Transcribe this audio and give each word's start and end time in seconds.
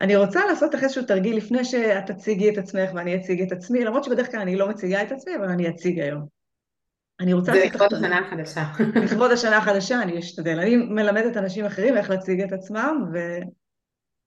אני 0.00 0.16
רוצה 0.16 0.46
לעשות 0.46 0.74
לך 0.74 0.82
איזשהו 0.82 1.04
תרגיל 1.04 1.36
לפני 1.36 1.64
שאת 1.64 2.10
תציגי 2.10 2.50
את 2.50 2.58
עצמך 2.58 2.90
ואני 2.94 3.16
אציג 3.16 3.42
את 3.42 3.52
עצמי, 3.52 3.84
למרות 3.84 4.04
שבדרך 4.04 4.30
כלל 4.30 4.40
אני 4.40 4.56
לא 4.56 4.68
מציגה 4.68 5.02
את 5.02 5.12
עצמי, 5.12 5.36
אבל 5.36 5.48
אני 5.48 5.68
אציג 5.68 6.00
היום. 6.00 6.26
אני 7.20 7.32
רוצה... 7.32 7.52
זה 7.52 7.64
לכבוד 7.64 7.94
השנה 7.94 8.18
החדשה. 8.18 8.64
לכבוד 9.04 9.30
השנה 9.30 9.56
החדשה, 9.56 10.02
אני 10.02 10.18
אשתדל. 10.18 10.58
אני 10.60 10.76
מלמדת 10.76 11.36
אנשים 11.36 11.64
אחרים 11.64 11.96
איך 11.96 12.10
להציג 12.10 12.40
את 12.40 12.52
עצמם, 12.52 13.04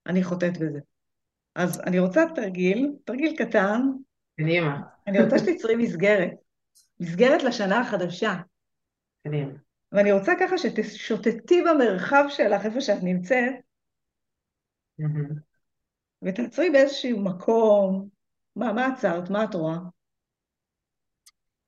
ואני 0.06 0.24
חוטאת 0.24 0.58
בזה. 0.58 0.80
אז 1.56 1.82
אני 1.82 2.00
רוצה 2.00 2.26
תרגיל, 2.36 2.92
תרגיל 3.06 3.36
קטן. 3.38 3.82
קדימה. 4.42 4.82
אני 5.08 5.24
רוצה 5.24 5.40
שתצרי 5.40 5.76
מסגרת. 5.76 6.32
מסגרת 7.00 7.44
לשנה 7.44 7.80
החדשה. 7.80 8.36
קדימה. 9.28 9.52
ואני 9.92 10.12
רוצה 10.12 10.34
ככה 10.40 10.58
שתשוטטי 10.58 11.62
במרחב 11.62 12.26
שלך, 12.30 12.66
איפה 12.66 12.82
שאת 12.82 13.04
נמצאת, 13.04 13.54
ותעצרי 16.26 16.70
באיזשהו 16.70 17.22
מקום. 17.22 18.08
מה, 18.56 18.74
מה 18.74 18.86
עצרת? 18.86 19.30
מה 19.30 19.44
את 19.44 19.54
רואה? 19.54 19.78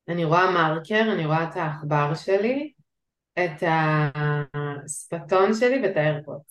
אני 0.07 0.25
רואה 0.25 0.51
מרקר, 0.51 1.11
אני 1.13 1.25
רואה 1.25 1.43
את 1.43 1.55
העכבר 1.55 2.15
שלי, 2.15 2.71
את 3.39 3.63
השפתון 4.85 5.53
שלי 5.53 5.81
ואת 5.83 5.97
האיירפוט. 5.97 6.41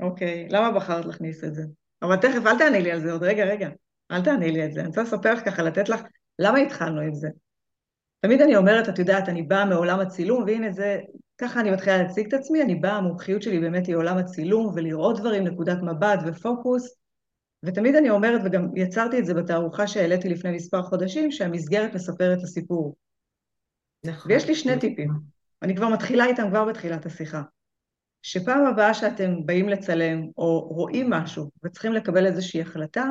אוקיי, 0.00 0.48
למה 0.50 0.72
בחרת 0.72 1.04
להכניס 1.04 1.44
את 1.44 1.54
זה? 1.54 1.62
אבל 2.02 2.16
תכף, 2.16 2.46
אל 2.46 2.58
תעני 2.58 2.82
לי 2.82 2.92
על 2.92 3.00
זה 3.00 3.12
עוד 3.12 3.22
רגע, 3.22 3.44
רגע. 3.44 3.68
אל 4.10 4.24
תעני 4.24 4.52
לי 4.52 4.64
את 4.64 4.72
זה. 4.72 4.80
אני 4.80 4.88
רוצה 4.88 5.02
לספר 5.02 5.34
לך 5.34 5.44
ככה, 5.44 5.62
לתת 5.62 5.88
לך, 5.88 6.00
למה 6.38 6.58
התחלנו 6.58 7.00
עם 7.00 7.14
זה? 7.14 7.28
תמיד 8.20 8.40
אני 8.40 8.56
אומרת, 8.56 8.88
את 8.88 8.98
יודעת, 8.98 9.28
אני 9.28 9.42
באה 9.42 9.64
מעולם 9.64 10.00
הצילום, 10.00 10.42
והנה 10.42 10.72
זה, 10.72 11.00
ככה 11.38 11.60
אני 11.60 11.70
מתחילה 11.70 12.02
להציג 12.02 12.26
את 12.26 12.32
עצמי, 12.32 12.62
אני 12.62 12.74
באה, 12.74 12.96
המומחיות 12.96 13.42
שלי 13.42 13.60
באמת 13.60 13.86
היא 13.86 13.96
עולם 13.96 14.18
הצילום, 14.18 14.72
ולראות 14.74 15.20
דברים, 15.20 15.44
נקודת 15.44 15.78
מבט 15.82 16.18
ופוקוס, 16.26 16.94
ותמיד 17.62 17.94
אני 17.94 18.10
אומרת, 18.10 18.40
וגם 18.44 18.76
יצרתי 18.76 19.18
את 19.18 19.26
זה 19.26 19.34
בתערוכה 19.34 19.86
שהעליתי 19.86 20.28
לפני 20.28 20.50
מספר 20.50 20.82
חודשים, 20.82 21.30
שהמסגרת 21.30 21.94
מספרת 21.94 22.38
את 22.38 22.42
הסיפור. 22.42 22.96
נכון. 24.04 24.32
ויש 24.32 24.46
לי 24.48 24.54
שני 24.54 24.80
טיפים, 24.80 25.10
אני 25.62 25.76
כבר 25.76 25.88
מתחילה 25.88 26.26
איתם 26.26 26.48
כבר 26.50 26.64
בתחילת 26.64 27.06
השיחה. 27.06 27.42
שפעם 28.22 28.66
הבאה 28.66 28.94
שאתם 28.94 29.46
באים 29.46 29.68
לצלם 29.68 30.26
או 30.38 30.60
רואים 30.60 31.10
משהו 31.10 31.50
וצריכים 31.64 31.92
לקבל 31.92 32.26
איזושהי 32.26 32.60
החלטה, 32.60 33.04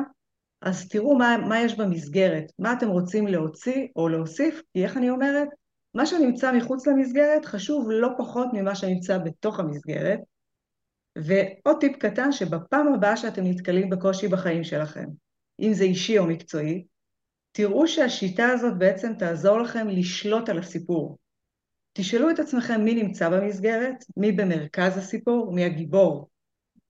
אז 0.62 0.88
תראו 0.88 1.18
מה, 1.18 1.36
מה 1.48 1.60
יש 1.60 1.76
במסגרת, 1.78 2.44
מה 2.58 2.72
אתם 2.72 2.88
רוצים 2.88 3.26
להוציא 3.26 3.86
או 3.96 4.08
להוסיף, 4.08 4.62
כי 4.72 4.84
איך 4.84 4.96
אני 4.96 5.10
אומרת? 5.10 5.48
מה 5.94 6.06
שנמצא 6.06 6.52
מחוץ 6.52 6.86
למסגרת 6.86 7.44
חשוב 7.44 7.88
לא 7.90 8.08
פחות 8.18 8.48
ממה 8.52 8.74
שנמצא 8.74 9.18
בתוך 9.18 9.60
המסגרת. 9.60 10.20
ועוד 11.24 11.76
טיפ 11.80 11.96
קטן, 11.96 12.32
שבפעם 12.32 12.94
הבאה 12.94 13.16
שאתם 13.16 13.42
נתקלים 13.44 13.90
בקושי 13.90 14.28
בחיים 14.28 14.64
שלכם, 14.64 15.06
אם 15.60 15.72
זה 15.72 15.84
אישי 15.84 16.18
או 16.18 16.26
מקצועי, 16.26 16.84
תראו 17.52 17.88
שהשיטה 17.88 18.48
הזאת 18.48 18.78
בעצם 18.78 19.12
תעזור 19.18 19.60
לכם 19.60 19.88
לשלוט 19.88 20.48
על 20.48 20.58
הסיפור. 20.58 21.18
תשאלו 21.92 22.30
את 22.30 22.38
עצמכם 22.38 22.84
מי 22.84 22.94
נמצא 22.94 23.28
במסגרת, 23.28 24.04
מי 24.16 24.32
במרכז 24.32 24.96
הסיפור, 24.96 25.52
מי 25.52 25.64
הגיבור. 25.64 26.28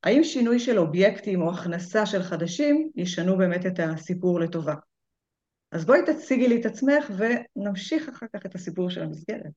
האם 0.04 0.24
שינוי 0.24 0.60
של 0.60 0.78
אובייקטים 0.78 1.42
או 1.42 1.50
הכנסה 1.50 2.06
של 2.06 2.22
חדשים 2.22 2.90
ישנו 2.96 3.38
באמת 3.38 3.66
את 3.66 3.80
הסיפור 3.80 4.40
לטובה? 4.40 4.74
אז 5.72 5.84
בואי 5.84 6.00
תציגי 6.06 6.48
לי 6.48 6.60
את 6.60 6.66
עצמך 6.66 7.10
ונמשיך 7.16 8.08
אחר 8.08 8.26
כך 8.34 8.46
את 8.46 8.54
הסיפור 8.54 8.90
של 8.90 9.02
המסגרת. 9.02 9.52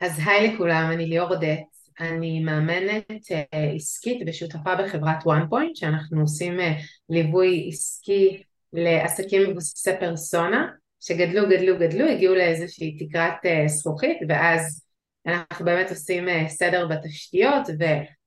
אז 0.00 0.12
היי 0.26 0.54
לכולם, 0.54 0.90
אני 0.94 1.06
ליאור 1.06 1.30
אודט, 1.30 1.72
אני 2.00 2.40
מאמנת 2.40 3.32
אה, 3.32 3.72
עסקית 3.76 4.22
ושותפה 4.26 4.74
בחברת 4.74 5.16
וואן 5.24 5.46
פוינט, 5.48 5.76
שאנחנו 5.76 6.20
עושים 6.20 6.60
אה, 6.60 6.72
ליווי 7.08 7.68
עסקי 7.72 8.42
לעסקים 8.72 9.50
מבוססי 9.50 9.90
פרסונה, 10.00 10.68
שגדלו, 11.00 11.48
גדלו, 11.48 11.78
גדלו, 11.78 12.08
הגיעו 12.08 12.34
לאיזושהי 12.34 12.96
תקרת 12.98 13.46
אה, 13.46 13.68
זכוכית, 13.68 14.18
ואז 14.28 14.84
אנחנו 15.26 15.64
באמת 15.64 15.90
עושים 15.90 16.48
סדר 16.48 16.86
בתשתיות 16.86 17.62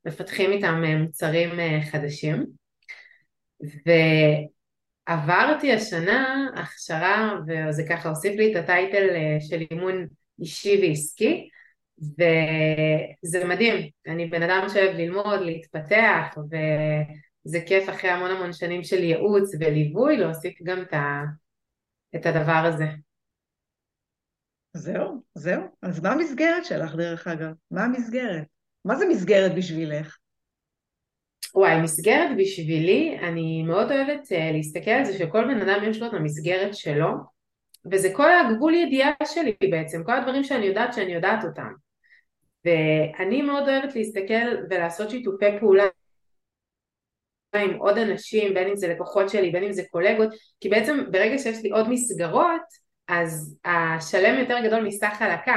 ומפתחים 0.05 0.51
איתם 0.51 0.83
מוצרים 0.99 1.49
חדשים. 1.91 2.45
ועברתי 5.09 5.73
השנה 5.73 6.47
הכשרה, 6.55 7.33
וזה 7.47 7.83
ככה 7.89 8.09
הוסיף 8.09 8.35
לי 8.35 8.51
את 8.51 8.63
הטייטל 8.63 9.07
של 9.49 9.61
אימון 9.71 10.07
אישי 10.39 10.81
ועסקי, 10.81 11.49
וזה 11.99 13.45
מדהים, 13.45 13.89
אני 14.07 14.25
בן 14.25 14.43
אדם 14.43 14.67
שאוהב 14.73 14.95
ללמוד, 14.95 15.41
להתפתח, 15.41 16.37
וזה 16.37 17.59
כיף 17.67 17.89
אחרי 17.89 18.09
המון 18.09 18.31
המון 18.31 18.53
שנים 18.53 18.83
של 18.83 19.03
ייעוץ 19.03 19.55
וליווי 19.59 20.17
להוסיף 20.17 20.61
גם 20.63 20.81
את, 20.81 20.93
ה... 20.93 21.23
את 22.15 22.25
הדבר 22.25 22.71
הזה. 22.73 22.85
זהו, 24.73 25.21
זהו. 25.35 25.61
אז 25.81 25.99
מה 26.03 26.11
המסגרת 26.11 26.65
שלך 26.65 26.95
דרך 26.95 27.27
אגב? 27.27 27.51
מה 27.71 27.83
המסגרת? 27.83 28.47
מה 28.85 28.95
זה 28.95 29.05
מסגרת 29.09 29.55
בשבילך? 29.55 30.17
וואי, 31.55 31.81
מסגרת 31.81 32.37
בשבילי, 32.37 33.17
אני 33.19 33.63
מאוד 33.63 33.91
אוהבת 33.91 34.23
uh, 34.31 34.53
להסתכל 34.53 34.91
על 34.91 35.05
זה 35.05 35.17
שכל 35.17 35.43
בן 35.47 35.69
אדם 35.69 35.89
יש 35.89 36.01
לו 36.01 36.07
את 36.07 36.13
המסגרת 36.13 36.75
שלו, 36.75 37.07
וזה 37.91 38.09
כל 38.13 38.29
הגבול 38.31 38.73
ידיעה 38.73 39.11
שלי 39.25 39.55
בעצם, 39.71 40.03
כל 40.03 40.17
הדברים 40.17 40.43
שאני 40.43 40.65
יודעת 40.65 40.93
שאני 40.93 41.13
יודעת 41.13 41.43
אותם. 41.43 41.84
ואני 42.65 43.41
מאוד 43.41 43.69
אוהבת 43.69 43.95
להסתכל 43.95 44.65
ולעשות 44.69 45.09
שיתופי 45.09 45.59
פעולה 45.59 45.83
עם 47.55 47.73
עוד 47.77 47.97
אנשים, 47.97 48.53
בין 48.53 48.67
אם 48.67 48.75
זה 48.75 48.87
לקוחות 48.87 49.29
שלי, 49.29 49.51
בין 49.51 49.63
אם 49.63 49.73
זה 49.73 49.83
קולגות, 49.91 50.29
כי 50.59 50.69
בעצם 50.69 51.03
ברגע 51.11 51.37
שיש 51.37 51.63
לי 51.63 51.69
עוד 51.69 51.89
מסגרות, 51.89 52.85
אז 53.07 53.57
השלם 53.65 54.39
יותר 54.39 54.57
גדול 54.63 54.87
מסך 54.87 55.17
על 55.19 55.31
הקו, 55.31 55.51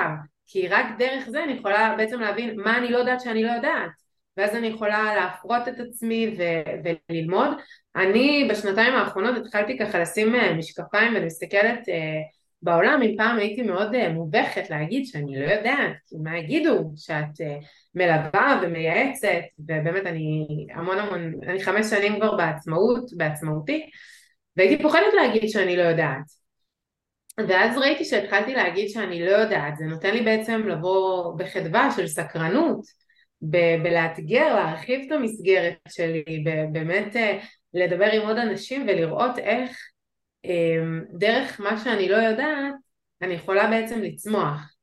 כי 0.46 0.68
רק 0.68 0.86
דרך 0.98 1.28
זה 1.28 1.44
אני 1.44 1.52
יכולה 1.52 1.94
בעצם 1.96 2.20
להבין 2.20 2.60
מה 2.60 2.78
אני 2.78 2.90
לא 2.90 2.98
יודעת 2.98 3.20
שאני 3.20 3.42
לא 3.42 3.52
יודעת, 3.52 3.90
ואז 4.36 4.54
אני 4.54 4.66
יכולה 4.66 5.14
להפרות 5.16 5.68
את 5.68 5.80
עצמי 5.80 6.36
ו- 6.38 6.92
וללמוד. 7.10 7.48
אני 7.96 8.48
בשנתיים 8.50 8.94
האחרונות 8.94 9.36
התחלתי 9.36 9.78
ככה 9.78 9.98
לשים 9.98 10.34
אה, 10.34 10.54
משקפיים 10.54 11.14
ואני 11.14 11.26
מסתכלת 11.26 11.78
uh, 11.78 12.37
בעולם 12.62 13.00
אם 13.02 13.14
פעם 13.16 13.38
הייתי 13.38 13.62
מאוד 13.62 13.94
uh, 13.94 14.08
מובכת 14.08 14.70
להגיד 14.70 15.06
שאני 15.06 15.40
לא 15.40 15.50
יודעת, 15.50 15.96
מה 16.22 16.38
יגידו 16.38 16.92
שאת 16.96 17.40
uh, 17.40 17.66
מלווה 17.94 18.60
ומייעצת, 18.62 19.40
ובאמת 19.58 20.06
אני 20.06 20.46
המון 20.74 20.98
המון, 20.98 21.32
אני 21.48 21.62
חמש 21.62 21.86
שנים 21.86 22.16
כבר 22.16 22.36
בעצמאות, 22.36 23.10
בעצמאותי, 23.16 23.90
והייתי 24.56 24.82
פוחדת 24.82 25.14
להגיד 25.16 25.48
שאני 25.48 25.76
לא 25.76 25.82
יודעת. 25.82 26.38
ואז 27.48 27.78
ראיתי 27.78 28.04
שהתחלתי 28.04 28.54
להגיד 28.54 28.88
שאני 28.88 29.26
לא 29.26 29.30
יודעת, 29.30 29.76
זה 29.76 29.84
נותן 29.84 30.10
לי 30.10 30.20
בעצם 30.20 30.68
לבוא 30.68 31.34
בחדווה 31.38 31.90
של 31.96 32.06
סקרנות, 32.06 32.80
ב- 33.42 33.82
בלאתגר, 33.82 34.54
להרחיב 34.54 35.00
את 35.06 35.12
המסגרת 35.12 35.76
שלי, 35.88 36.44
באמת 36.72 37.16
uh, 37.16 37.44
לדבר 37.74 38.10
עם 38.12 38.22
עוד 38.22 38.38
אנשים 38.38 38.86
ולראות 38.88 39.38
איך 39.38 39.78
דרך 41.18 41.60
מה 41.60 41.76
שאני 41.76 42.08
לא 42.08 42.16
יודעת, 42.16 42.74
אני 43.22 43.34
יכולה 43.34 43.70
בעצם 43.70 44.02
לצמוח. 44.02 44.74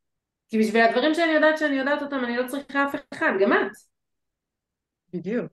כי 0.50 0.60
בשביל 0.60 0.82
הדברים 0.82 1.14
שאני 1.14 1.32
יודעת 1.32 1.58
שאני 1.58 1.76
יודעת 1.76 2.02
אותם, 2.02 2.24
אני 2.24 2.38
לא 2.38 2.48
צריכה 2.48 2.86
אף 2.86 2.96
אחד, 3.14 3.32
גם 3.42 3.54
את. 3.54 3.72
בדיוק. 5.14 5.52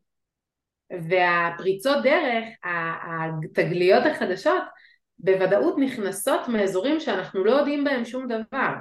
והפריצות 0.90 2.02
דרך, 2.02 2.44
התגליות 2.64 4.06
החדשות, 4.06 4.62
בוודאות 5.18 5.74
נכנסות 5.78 6.48
מאזורים 6.48 7.00
שאנחנו 7.00 7.44
לא 7.44 7.50
יודעים 7.50 7.84
בהם 7.84 8.04
שום 8.04 8.26
דבר. 8.26 8.72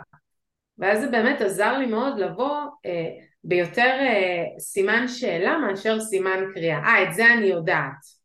ואז 0.77 1.01
זה 1.01 1.07
באמת 1.07 1.41
עזר 1.41 1.77
לי 1.77 1.85
מאוד 1.85 2.19
לבוא 2.19 2.57
אה, 2.85 3.09
ביותר 3.43 3.97
אה, 3.99 4.59
סימן 4.59 5.07
שאלה 5.07 5.57
מאשר 5.57 5.99
סימן 5.99 6.39
קריאה. 6.53 6.79
אה, 6.79 7.03
את 7.03 7.13
זה 7.13 7.33
אני 7.33 7.45
יודעת. 7.45 8.21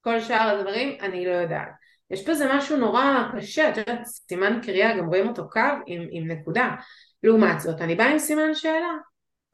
כל 0.00 0.20
שאר 0.20 0.56
הדברים 0.56 0.98
אני 1.00 1.26
לא 1.26 1.30
יודעת. 1.30 1.85
יש 2.10 2.28
בזה 2.28 2.46
משהו 2.56 2.76
נורא 2.76 3.28
קשה, 3.36 3.68
את 3.70 3.76
יודעת, 3.76 4.04
סימן 4.04 4.60
קריאה, 4.62 4.98
גם 4.98 5.06
רואים 5.06 5.28
אותו 5.28 5.48
קו 5.50 5.60
עם, 5.86 6.06
עם 6.10 6.30
נקודה. 6.30 6.74
לעומת 7.22 7.60
זאת, 7.60 7.80
אני 7.80 7.94
באה 7.94 8.12
עם 8.12 8.18
סימן 8.18 8.54
שאלה. 8.54 8.92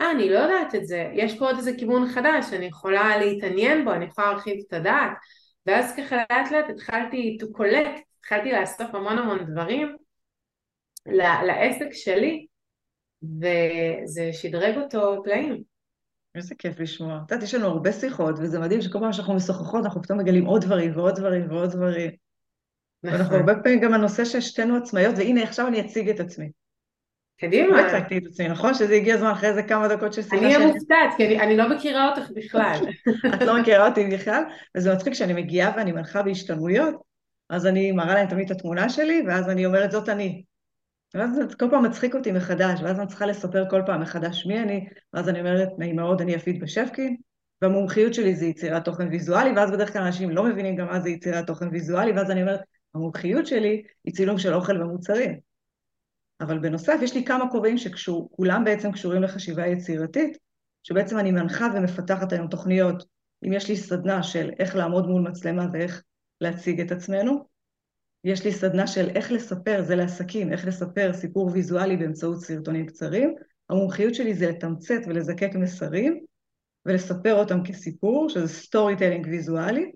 אה, 0.00 0.10
אני 0.10 0.28
לא 0.28 0.38
יודעת 0.38 0.74
את 0.74 0.86
זה, 0.86 1.10
יש 1.14 1.38
פה 1.38 1.46
עוד 1.46 1.56
איזה 1.56 1.72
כיוון 1.78 2.08
חדש, 2.08 2.52
אני 2.52 2.64
יכולה 2.64 3.18
להתעניין 3.18 3.84
בו, 3.84 3.92
אני 3.92 4.04
יכולה 4.04 4.32
להרחיב 4.32 4.56
את 4.68 4.72
הדעת. 4.72 5.12
ואז 5.66 5.94
ככה 5.96 6.16
לאט 6.16 6.50
לאט 6.52 6.70
התחלתי 6.70 7.38
to 7.42 7.58
collect, 7.58 8.00
התחלתי 8.18 8.52
לאסוף 8.52 8.94
המון 8.94 9.18
המון 9.18 9.44
דברים 9.44 9.96
לעסק 11.46 11.92
שלי, 11.92 12.46
וזה 13.22 14.32
שדרג 14.32 14.76
אותו 14.76 15.22
פלאים. 15.24 15.62
איזה 16.34 16.54
כיף 16.54 16.80
לשמוע. 16.80 17.16
את 17.26 17.30
יודעת, 17.30 17.42
יש 17.42 17.54
לנו 17.54 17.66
הרבה 17.66 17.92
שיחות, 17.92 18.34
וזה 18.38 18.58
מדהים 18.58 18.80
שכל 18.80 18.98
פעם 18.98 19.12
שאנחנו 19.12 19.34
משוחחות, 19.34 19.84
אנחנו 19.84 20.02
פתאום 20.02 20.18
מגלים 20.18 20.44
עוד 20.44 20.64
דברים 20.64 20.96
ועוד 20.96 21.14
דברים 21.14 21.50
ועוד 21.50 21.70
דברים. 21.70 22.10
נכון. 23.04 23.18
ואנחנו 23.18 23.36
הרבה 23.36 23.54
פעמים 23.54 23.80
גם 23.80 23.94
הנושא 23.94 24.24
ששתינו 24.24 24.76
עצמאיות, 24.76 25.14
והנה 25.18 25.42
עכשיו 25.42 25.66
אני 25.66 25.80
אציג 25.80 26.08
את 26.08 26.20
עצמי. 26.20 26.50
קדימה. 27.40 27.82
לא 27.82 27.86
הצגתי 27.86 28.18
את 28.18 28.22
עצמי, 28.26 28.48
נכון? 28.48 28.74
שזה 28.74 28.94
הגיע 28.94 29.14
הזמן 29.14 29.30
אחרי 29.30 29.48
איזה 29.48 29.62
כמה 29.62 29.88
דקות 29.88 30.12
של 30.12 30.22
שיחה 30.22 30.36
אני 30.36 30.46
אהיה 30.46 30.66
מופתעת, 30.66 31.10
כי 31.16 31.26
אני, 31.26 31.40
אני 31.40 31.56
לא 31.56 31.76
מכירה 31.76 32.08
אותך 32.08 32.30
בכלל. 32.36 32.78
את 33.34 33.42
לא 33.42 33.60
מכירה 33.60 33.88
אותי 33.88 34.06
בכלל, 34.06 34.42
וזה 34.76 34.94
מצחיק 34.94 35.14
שאני 35.14 35.32
מגיעה 35.32 35.72
ואני 35.76 35.92
מנחה 35.92 36.22
בהשתלמויות, 36.22 36.94
אז 37.50 37.66
אני 37.66 37.92
מראה 37.92 38.14
להם 38.14 38.26
תמיד 38.26 38.50
את 38.50 38.56
התמונה 38.56 38.88
שלי, 38.88 39.22
ואז 39.26 39.48
אני 39.48 39.66
אומרת, 39.66 39.90
זאת 39.90 40.08
אני. 40.08 40.42
ואז 41.14 41.34
זה 41.34 41.56
כל 41.58 41.70
פעם 41.70 41.84
מצחיק 41.84 42.14
אותי 42.14 42.32
מחדש, 42.32 42.80
ואז 42.82 42.98
אני 42.98 43.06
צריכה 43.06 43.26
לספר 43.26 43.70
כל 43.70 43.82
פעם 43.86 44.00
מחדש 44.00 44.46
מי 44.46 44.60
אני, 44.60 44.88
ואז 45.12 45.28
אני 45.28 45.40
אומרת, 45.40 45.68
נעים 45.78 45.96
מאוד, 45.96 46.20
אני 46.20 46.32
יפית 46.32 46.60
בשפקין, 46.60 47.16
והמומחיות 47.62 48.14
שלי 48.14 48.34
זה 48.34 48.46
יצירת 48.46 48.84
תוכן 48.84 49.08
ויזואלי, 49.08 49.52
ואז 49.56 49.70
בדרך 49.70 49.92
כלל 49.92 50.02
אנשים 50.02 50.30
לא 50.30 50.44
מבינים 50.44 50.76
גם 50.76 50.86
מה 50.86 51.00
זה 51.00 51.10
יצירת 51.10 51.46
תוכן 51.46 51.68
ויזואלי, 51.68 52.12
ואז 52.12 52.30
אני 52.30 52.42
אומרת, 52.42 52.60
המומחיות 52.94 53.46
שלי 53.46 53.82
היא 54.04 54.14
צילום 54.14 54.38
של 54.38 54.54
אוכל 54.54 54.82
ומוצרים. 54.82 55.38
אבל 56.40 56.58
בנוסף, 56.58 56.98
יש 57.02 57.14
לי 57.14 57.24
כמה 57.24 57.50
כובעים 57.50 57.78
שכולם 57.78 58.64
בעצם 58.64 58.92
קשורים 58.92 59.22
לחשיבה 59.22 59.66
יצירתית, 59.66 60.38
שבעצם 60.82 61.18
אני 61.18 61.30
מנחה 61.32 61.68
ומפתחת 61.74 62.32
היום 62.32 62.48
תוכניות. 62.48 63.04
אם 63.46 63.52
יש 63.52 63.68
לי 63.68 63.76
סדנה 63.76 64.22
של 64.22 64.50
איך 64.58 64.76
לעמוד 64.76 65.06
מול 65.06 65.22
מצלמה 65.22 65.66
ואיך 65.72 66.02
להציג 66.40 66.80
את 66.80 66.92
עצמנו, 66.92 67.44
יש 68.24 68.44
לי 68.44 68.52
סדנה 68.52 68.86
של 68.86 69.08
איך 69.08 69.32
לספר, 69.32 69.82
זה 69.82 69.96
לעסקים, 69.96 70.52
איך 70.52 70.66
לספר 70.66 71.12
סיפור 71.12 71.50
ויזואלי 71.52 71.96
באמצעות 71.96 72.40
סרטונים 72.40 72.86
קצרים. 72.86 73.34
המומחיות 73.70 74.14
שלי 74.14 74.34
זה 74.34 74.50
לתמצת 74.50 75.00
ולזקק 75.06 75.50
מסרים 75.54 76.24
ולספר 76.86 77.34
אותם 77.34 77.62
כסיפור, 77.62 78.28
שזה 78.28 78.48
storytelling 78.48 79.26
ויזואלי. 79.26 79.92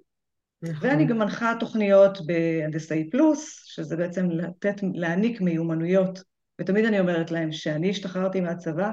נכון. 0.63 0.89
ואני 0.89 1.07
גם 1.07 1.19
מנחה 1.19 1.55
תוכניות 1.61 2.27
בהנדסאי 2.27 3.11
פלוס, 3.11 3.63
שזה 3.65 3.97
בעצם 3.97 4.31
לתת, 4.31 4.75
להעניק 4.95 5.41
מיומנויות. 5.41 6.23
ותמיד 6.61 6.85
אני 6.85 7.01
אומרת 7.01 7.31
להם 7.31 7.53
שאני 7.53 7.91
השתחררתי 7.91 8.41
מהצבא, 8.41 8.91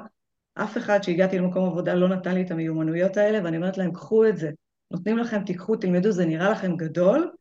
אף 0.56 0.78
אחד 0.78 1.04
שהגעתי 1.04 1.38
למקום 1.38 1.70
עבודה 1.70 1.94
לא 1.94 2.10
נתן 2.10 2.34
לי 2.34 2.42
את 2.42 2.52
המיומנויות 2.52 3.18
האלה, 3.18 3.44
ואני 3.44 3.58
אומרת 3.58 3.78
להם, 3.78 3.94
קחו 3.94 4.26
את 4.26 4.38
זה. 4.38 4.52
נותנים 4.92 5.18
לכם, 5.18 5.44
תיקחו, 5.44 5.76
תלמדו, 5.76 6.12
זה 6.12 6.26
נראה 6.26 6.50
לכם 6.50 6.76
גדול, 6.76 7.32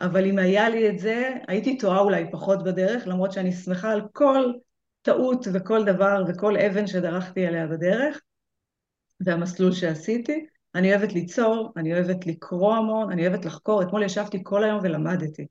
אבל 0.00 0.26
אם 0.26 0.38
היה 0.38 0.68
לי 0.68 0.88
את 0.88 0.98
זה, 0.98 1.30
הייתי 1.48 1.78
טועה 1.78 2.00
אולי 2.00 2.24
פחות 2.32 2.64
בדרך, 2.64 3.06
למרות 3.06 3.32
שאני 3.32 3.52
שמחה 3.52 3.90
על 3.92 4.02
כל 4.12 4.52
טעות 5.02 5.46
וכל 5.52 5.84
דבר 5.84 6.24
וכל 6.28 6.56
אבן 6.56 6.86
שדרכתי 6.86 7.46
עליה 7.46 7.66
בדרך, 7.66 8.20
והמסלול 9.20 9.72
שעשיתי. 9.72 10.46
אני 10.74 10.94
אוהבת 10.94 11.12
ליצור, 11.12 11.72
אני 11.76 11.94
אוהבת 11.94 12.26
לקרוא 12.26 12.74
המון, 12.74 13.12
אני 13.12 13.26
אוהבת 13.26 13.44
לחקור. 13.44 13.82
אתמול 13.82 14.02
ישבתי 14.02 14.38
כל 14.42 14.64
היום 14.64 14.80
ולמדתי. 14.82 15.46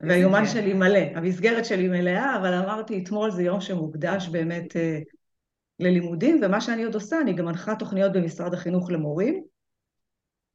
והיומן 0.00 0.46
שלי 0.46 0.72
מלא, 0.72 0.98
המסגרת 1.14 1.64
שלי 1.64 1.88
מלאה, 1.88 2.36
אבל 2.36 2.54
אמרתי, 2.54 3.02
אתמול 3.02 3.30
זה 3.30 3.42
יום 3.42 3.60
שמוקדש 3.60 4.28
באמת 4.28 4.76
אה, 4.76 4.98
ללימודים, 5.80 6.40
ומה 6.42 6.60
שאני 6.60 6.84
עוד 6.84 6.94
עושה, 6.94 7.20
אני 7.20 7.32
גם 7.32 7.44
מנחה 7.44 7.74
תוכניות 7.74 8.12
במשרד 8.12 8.54
החינוך 8.54 8.90
למורים, 8.90 9.44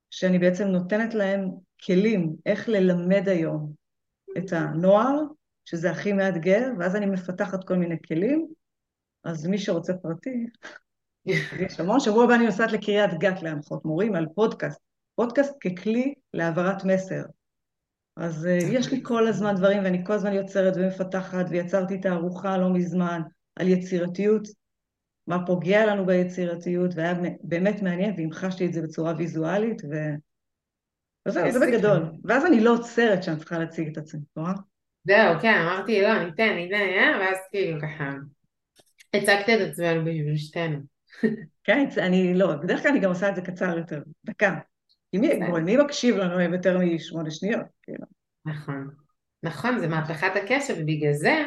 שאני 0.09 0.39
בעצם 0.39 0.67
נותנת 0.67 1.13
להם 1.13 1.49
כלים 1.85 2.35
איך 2.45 2.69
ללמד 2.69 3.29
היום 3.29 3.71
את 4.37 4.53
הנוער, 4.53 5.21
שזה 5.65 5.91
הכי 5.91 6.13
מאתגר, 6.13 6.67
ואז 6.79 6.95
אני 6.95 7.05
מפתחת 7.05 7.63
כל 7.63 7.75
מיני 7.75 7.95
כלים, 8.07 8.47
אז 9.23 9.47
מי 9.47 9.57
שרוצה 9.57 9.93
פרטי, 9.93 10.45
יש 11.25 11.79
המון. 11.79 11.99
שבוע 11.99 12.23
הבא 12.23 12.35
אני 12.35 12.45
נוסעת 12.45 12.71
לקריית 12.71 13.13
גת 13.13 13.41
להנחות 13.41 13.85
מורים 13.85 14.15
על 14.15 14.25
פודקאסט. 14.35 14.79
פודקאסט 15.15 15.53
ככלי 15.61 16.13
להעברת 16.33 16.83
מסר. 16.83 17.21
אז 18.17 18.45
uh, 18.45 18.65
יש 18.71 18.91
לי 18.91 18.99
כל 19.03 19.27
הזמן 19.27 19.55
דברים, 19.55 19.83
ואני 19.83 20.05
כל 20.05 20.13
הזמן 20.13 20.33
יוצרת 20.33 20.73
ומפתחת, 20.77 21.45
ויצרתי 21.49 21.97
תערוכה 21.97 22.57
לא 22.57 22.73
מזמן 22.73 23.21
על 23.55 23.67
יצירתיות, 23.67 24.47
מה 25.27 25.45
פוגע 25.45 25.85
לנו 25.85 26.05
ביצירתיות, 26.05 26.91
והיה 26.95 27.13
באמת 27.41 27.81
מעניין, 27.81 28.13
והמחשתי 28.17 28.65
את 28.65 28.73
זה 28.73 28.81
בצורה 28.81 29.13
ויזואלית, 29.17 29.81
ו... 29.91 29.95
וזהו, 31.27 31.51
זה 31.51 31.59
בגדול. 31.59 32.11
ואז 32.23 32.45
אני 32.45 32.59
לא 32.59 32.73
עוצרת 32.73 33.23
שאני 33.23 33.37
צריכה 33.37 33.59
להציג 33.59 33.87
את 33.87 33.97
עצמי, 33.97 34.21
רואה? 34.35 34.53
זהו, 35.03 35.39
כן, 35.41 35.61
אמרתי, 35.61 36.01
לא, 36.01 36.23
ניתן, 36.23 36.55
ניתן, 36.55 36.75
אה, 36.75 37.19
ואז 37.19 37.37
כאילו 37.51 37.81
ככה, 37.81 38.13
הצגת 39.13 39.49
את 39.49 39.69
עצמנו 39.69 40.01
בשביל 40.01 40.37
שתינו. 40.37 40.94
כן, 41.63 41.87
אני 41.97 42.33
לא, 42.33 42.55
בדרך 42.55 42.81
כלל 42.81 42.91
אני 42.91 42.99
גם 42.99 43.09
עושה 43.09 43.29
את 43.29 43.35
זה 43.35 43.41
קצר 43.41 43.77
יותר, 43.77 44.01
דקה. 44.25 44.55
מי, 45.13 45.29
מי 45.63 45.77
מקשיב 45.77 46.17
לנו 46.17 46.41
יותר 46.41 46.77
משמונה 46.77 47.31
שניות? 47.31 47.65
כאילו. 47.83 48.05
נכון. 48.45 48.89
נכון, 49.43 49.79
זה 49.79 49.87
מהפכת 49.87 50.31
הקשב, 50.35 50.75
ובגלל 50.77 51.13
זה, 51.13 51.43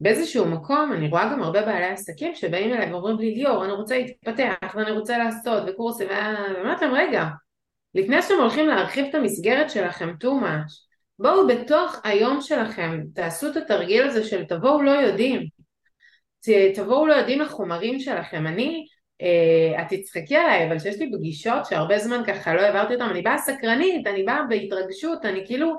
באיזשהו 0.00 0.46
מקום, 0.46 0.92
אני 0.92 1.08
רואה 1.08 1.32
גם 1.32 1.42
הרבה 1.42 1.62
בעלי 1.62 1.86
עסקים 1.86 2.34
שבאים 2.34 2.74
אליי 2.74 2.92
ואומרים 2.92 3.18
לי, 3.18 3.34
ליאור, 3.34 3.64
אני 3.64 3.72
רוצה 3.72 3.98
להתפתח, 3.98 4.74
ואני 4.74 4.90
רוצה 4.90 5.18
לעשות, 5.18 5.62
וקורסים, 5.66 6.08
ואני 6.08 6.60
אומרת 6.60 6.82
להם, 6.82 6.94
רגע, 6.94 7.24
לפני 7.94 8.22
שאתם 8.22 8.34
הולכים 8.34 8.66
להרחיב 8.66 9.06
את 9.06 9.14
המסגרת 9.14 9.70
שלכם 9.70 10.10
too 10.24 10.42
much, 10.42 10.72
בואו 11.18 11.48
בתוך 11.48 12.00
היום 12.04 12.40
שלכם, 12.40 13.00
תעשו 13.14 13.50
את 13.50 13.56
התרגיל 13.56 14.04
הזה 14.04 14.24
של 14.24 14.44
תבואו 14.44 14.82
לא 14.82 14.90
יודעים. 14.90 15.63
תבואו 16.74 17.06
לא 17.06 17.14
יודעים 17.14 17.40
לחומרים 17.40 18.00
שלכם. 18.00 18.46
אני, 18.46 18.86
אה, 19.22 19.82
את 19.82 19.86
תצחקי 19.92 20.36
עליי, 20.36 20.66
אבל 20.66 20.78
שיש 20.78 20.98
לי 20.98 21.12
פגישות 21.12 21.66
שהרבה 21.66 21.98
זמן 21.98 22.22
ככה 22.26 22.54
לא 22.54 22.60
העברתי 22.60 22.94
אותם, 22.94 23.08
אני 23.10 23.22
באה 23.22 23.38
סקרנית, 23.38 24.06
אני 24.06 24.22
באה 24.22 24.42
בהתרגשות, 24.48 25.24
אני 25.24 25.46
כאילו, 25.46 25.76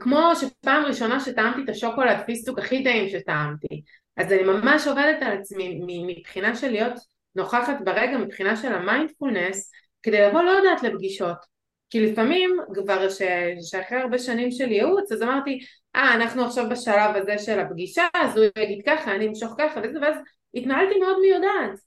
כמו 0.00 0.30
שפעם 0.40 0.84
ראשונה 0.84 1.20
שטעמתי 1.20 1.62
את 1.64 1.68
השוקולד 1.68 2.16
פיסטוק 2.26 2.58
הכי 2.58 2.84
טעים 2.84 3.08
שטעמתי. 3.08 3.82
אז 4.16 4.32
אני 4.32 4.42
ממש 4.42 4.86
עובדת 4.86 5.22
על 5.22 5.38
עצמי 5.38 5.80
מבחינה 6.06 6.56
של 6.56 6.70
להיות 6.70 6.92
נוכחת 7.34 7.76
ברגע, 7.84 8.18
מבחינה 8.18 8.56
של 8.56 8.72
המיינדפולנס, 8.72 9.70
כדי 10.02 10.20
לבוא 10.20 10.42
לא 10.42 10.50
יודעת 10.50 10.82
לפגישות. 10.82 11.51
כי 11.92 12.00
לפעמים 12.00 12.56
כבר 12.74 13.08
ש... 13.10 13.22
שאחרי 13.70 13.98
הרבה 13.98 14.18
שנים 14.18 14.50
של 14.50 14.72
ייעוץ 14.72 15.12
אז 15.12 15.22
אמרתי 15.22 15.58
אה 15.96 16.14
אנחנו 16.14 16.44
עכשיו 16.44 16.68
בשלב 16.70 17.16
הזה 17.16 17.38
של 17.38 17.60
הפגישה 17.60 18.02
אז 18.14 18.36
הוא 18.36 18.46
יגיד 18.58 18.82
ככה 18.86 19.14
אני 19.14 19.28
אמשוך 19.28 19.54
ככה 19.58 19.80
וזה 19.84 20.00
ואז 20.00 20.16
התנהלתי 20.54 20.98
מאוד 20.98 21.16
מי 21.20 21.28
יודעת 21.28 21.78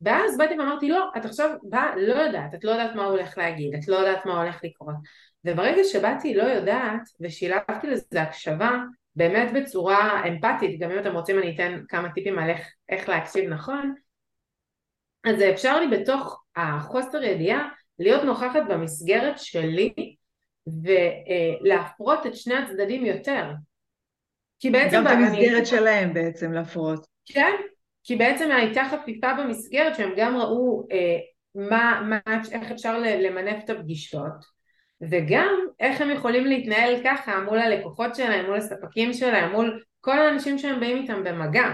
ואז 0.00 0.38
באתי 0.38 0.58
ואמרתי 0.58 0.88
לא 0.88 1.10
את 1.16 1.24
עכשיו 1.24 1.50
באה 1.62 1.96
לא 1.96 2.14
יודעת 2.14 2.54
את 2.54 2.64
לא 2.64 2.70
יודעת 2.70 2.94
מה 2.94 3.04
הוא 3.04 3.12
הולך 3.12 3.38
להגיד 3.38 3.74
את 3.74 3.88
לא 3.88 3.96
יודעת 3.96 4.26
מה 4.26 4.42
הולך 4.42 4.60
לקרות 4.64 4.94
וברגע 5.44 5.84
שבאתי 5.84 6.34
לא 6.34 6.42
יודעת 6.42 7.02
ושילבתי 7.20 7.86
לזה 7.86 8.22
הקשבה 8.22 8.70
באמת 9.16 9.52
בצורה 9.52 10.22
אמפתית 10.28 10.80
גם 10.80 10.90
אם 10.90 10.98
אתם 10.98 11.14
רוצים 11.14 11.38
אני 11.38 11.54
אתן 11.54 11.82
כמה 11.88 12.08
טיפים 12.12 12.38
על 12.38 12.50
איך, 12.50 12.68
איך 12.88 13.08
להקשיב 13.08 13.50
נכון? 13.50 13.94
אז 15.24 15.42
אפשר 15.42 15.80
לי 15.80 15.96
בתוך 15.96 16.42
החוסר 16.56 17.22
ידיעה 17.22 17.68
להיות 17.98 18.24
נוכחת 18.24 18.62
במסגרת 18.68 19.38
שלי 19.38 19.94
ולהפרות 20.66 22.26
את 22.26 22.36
שני 22.36 22.54
הצדדים 22.54 23.06
יותר. 23.06 23.50
כי 24.58 24.70
בעצם... 24.70 24.96
גם 24.96 25.06
את 25.06 25.12
המסגרת 25.12 25.66
שלהם 25.66 26.14
בעצם 26.14 26.52
להפרות. 26.52 27.06
כן, 27.24 27.52
כי 28.04 28.16
בעצם 28.16 28.50
הייתה 28.50 28.82
חפיפה 28.90 29.28
במסגרת 29.38 29.96
שהם 29.96 30.10
גם 30.16 30.36
ראו 30.36 30.86
אה, 30.92 31.18
מה, 31.54 32.02
מה, 32.08 32.18
איך 32.52 32.72
אפשר 32.72 32.98
למנף 32.98 33.64
את 33.64 33.70
הפגישות 33.70 34.58
וגם 35.00 35.54
איך 35.80 36.00
הם 36.00 36.10
יכולים 36.10 36.46
להתנהל 36.46 37.00
ככה 37.04 37.40
מול 37.40 37.58
הלקוחות 37.58 38.14
שלהם, 38.14 38.46
מול 38.46 38.56
הספקים 38.56 39.12
שלהם, 39.12 39.52
מול 39.52 39.82
כל 40.00 40.18
האנשים 40.18 40.58
שהם 40.58 40.80
באים 40.80 40.96
איתם 40.96 41.24
במגע. 41.24 41.68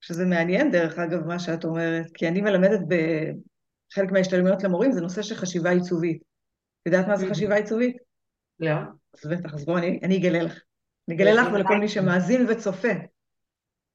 שזה 0.00 0.26
מעניין 0.26 0.70
דרך 0.70 0.98
אגב 0.98 1.26
מה 1.26 1.38
שאת 1.38 1.64
אומרת, 1.64 2.06
כי 2.14 2.28
אני 2.28 2.40
מלמדת 2.40 2.80
חלק 3.92 4.12
מההשתלמויות 4.12 4.62
למורים 4.62 4.92
זה 4.92 5.00
נושא 5.00 5.22
של 5.22 5.34
חשיבה 5.34 5.70
עיצובית. 5.70 6.22
את 6.82 6.86
יודעת 6.86 7.08
מה 7.08 7.16
זה 7.16 7.26
חשיבה 7.30 7.56
עיצובית? 7.56 7.96
לא. 8.60 8.74
אז 9.14 9.30
בטח, 9.30 9.54
אז 9.54 9.64
בואו 9.64 9.78
אני, 9.78 10.00
אני 10.02 10.18
אגלה 10.18 10.42
לך. 10.42 10.60
אני 11.08 11.16
אגלה 11.16 11.34
לך 11.34 11.52
ולכל 11.54 11.76
מי 11.76 11.88
שמאזין 11.88 12.46
וצופה, 12.48 12.92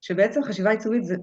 שבעצם 0.01 0.43
חשיבה 0.43 0.71
עיצובית 0.71 1.03
זה 1.03 1.15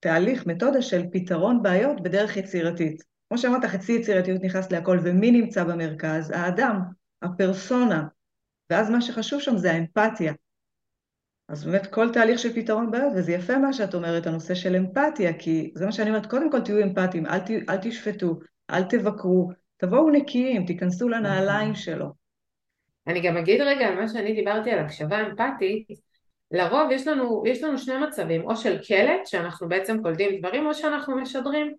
תהליך, 0.00 0.46
מתודה 0.46 0.82
של 0.82 1.02
פתרון 1.12 1.62
בעיות 1.62 2.02
בדרך 2.02 2.36
יצירתית. 2.36 3.02
כמו 3.28 3.38
שאמרת, 3.38 3.64
חצי 3.64 3.92
יצירתיות 3.92 4.42
נכנס 4.42 4.72
להכל, 4.72 4.98
ומי 5.04 5.30
נמצא 5.30 5.64
במרכז? 5.64 6.30
האדם, 6.30 6.80
הפרסונה. 7.22 8.06
ואז 8.70 8.90
מה 8.90 9.00
שחשוב 9.00 9.40
שם 9.40 9.56
זה 9.56 9.72
האמפתיה. 9.72 10.32
אז 11.48 11.64
באמת 11.64 11.86
כל 11.86 12.12
תהליך 12.12 12.38
של 12.38 12.52
פתרון 12.52 12.90
בעיות, 12.90 13.12
וזה 13.16 13.32
יפה 13.32 13.58
מה 13.58 13.72
שאת 13.72 13.94
אומרת, 13.94 14.26
הנושא 14.26 14.54
של 14.54 14.76
אמפתיה, 14.76 15.32
כי 15.38 15.70
זה 15.74 15.86
מה 15.86 15.92
שאני 15.92 16.10
אומרת, 16.10 16.26
קודם 16.26 16.50
כל 16.50 16.60
תהיו 16.60 16.82
אמפתיים, 16.82 17.26
אל, 17.26 17.38
ת, 17.38 17.50
אל 17.68 17.76
תשפטו, 17.76 18.38
אל 18.70 18.82
תבקרו, 18.82 19.50
תבואו 19.76 20.10
נקיים, 20.10 20.66
תיכנסו 20.66 21.08
לנעליים 21.08 21.70
נכון. 21.70 21.82
שלו. 21.82 22.06
אני 23.06 23.20
גם 23.20 23.36
אגיד 23.36 23.60
רגע 23.60 23.88
על 23.88 23.94
מה 23.94 24.08
שאני 24.08 24.34
דיברתי 24.34 24.70
על 24.70 24.78
הקשבה 24.78 25.26
אמפתית, 25.26 25.86
לרוב 26.50 26.90
יש 26.90 27.06
לנו, 27.06 27.42
יש 27.46 27.62
לנו 27.62 27.78
שני 27.78 27.98
מצבים, 27.98 28.44
או 28.44 28.56
של 28.56 28.78
קלט, 28.88 29.26
שאנחנו 29.26 29.68
בעצם 29.68 30.02
קולטים 30.02 30.38
דברים, 30.38 30.66
או 30.66 30.74
שאנחנו 30.74 31.16
משדרים. 31.16 31.74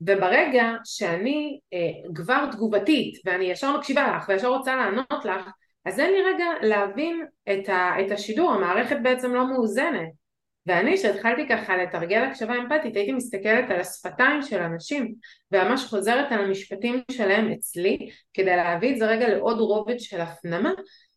וברגע 0.00 0.64
שאני 0.84 1.60
אה, 1.72 2.14
כבר 2.14 2.46
תגובתית, 2.52 3.20
ואני 3.24 3.44
ישר 3.44 3.76
מקשיבה 3.76 4.16
לך, 4.16 4.28
וישר 4.28 4.48
רוצה 4.48 4.76
לענות 4.76 5.24
לך, 5.24 5.48
אז 5.84 6.00
אין 6.00 6.12
לי 6.12 6.22
רגע 6.22 6.44
להבין 6.62 7.26
את, 7.52 7.68
ה, 7.68 7.90
את 8.06 8.10
השידור, 8.10 8.52
המערכת 8.52 8.96
בעצם 9.02 9.34
לא 9.34 9.46
מאוזנת. 9.46 10.22
ואני, 10.66 10.96
כשהתחלתי 10.96 11.48
ככה 11.48 11.76
לתרגל 11.76 12.22
הקשבה 12.22 12.54
אמפתית, 12.54 12.96
הייתי 12.96 13.12
מסתכלת 13.12 13.70
על 13.70 13.80
השפתיים 13.80 14.42
של 14.42 14.58
אנשים, 14.58 15.14
וממש 15.52 15.84
חוזרת 15.84 16.32
על 16.32 16.44
המשפטים 16.44 17.02
שלהם 17.10 17.52
אצלי, 17.52 18.10
כדי 18.34 18.56
להביא 18.56 18.92
את 18.92 18.98
זה 18.98 19.06
רגע 19.06 19.28
לעוד 19.28 19.58
רובד 19.58 19.98
של 19.98 20.20
הפנמה, 20.20 20.72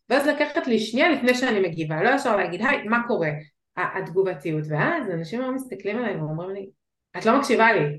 ואז 0.08 0.26
לקחת 0.26 0.66
לי 0.66 0.78
שנייה 0.78 1.08
לפני 1.08 1.34
שאני 1.34 1.60
מגיבה, 1.60 2.02
לא 2.02 2.10
ישר 2.10 2.36
להגיד, 2.36 2.60
היי, 2.60 2.82
מה 2.82 2.98
קורה? 3.08 3.30
התגובתיות, 3.76 4.64
ואז 4.68 5.10
אנשים 5.10 5.42
היו 5.42 5.52
מסתכלים 5.52 5.98
עליי 5.98 6.16
ואומרים 6.16 6.50
לי, 6.50 6.70
את 7.18 7.26
לא 7.26 7.38
מקשיבה 7.38 7.72
לי, 7.72 7.98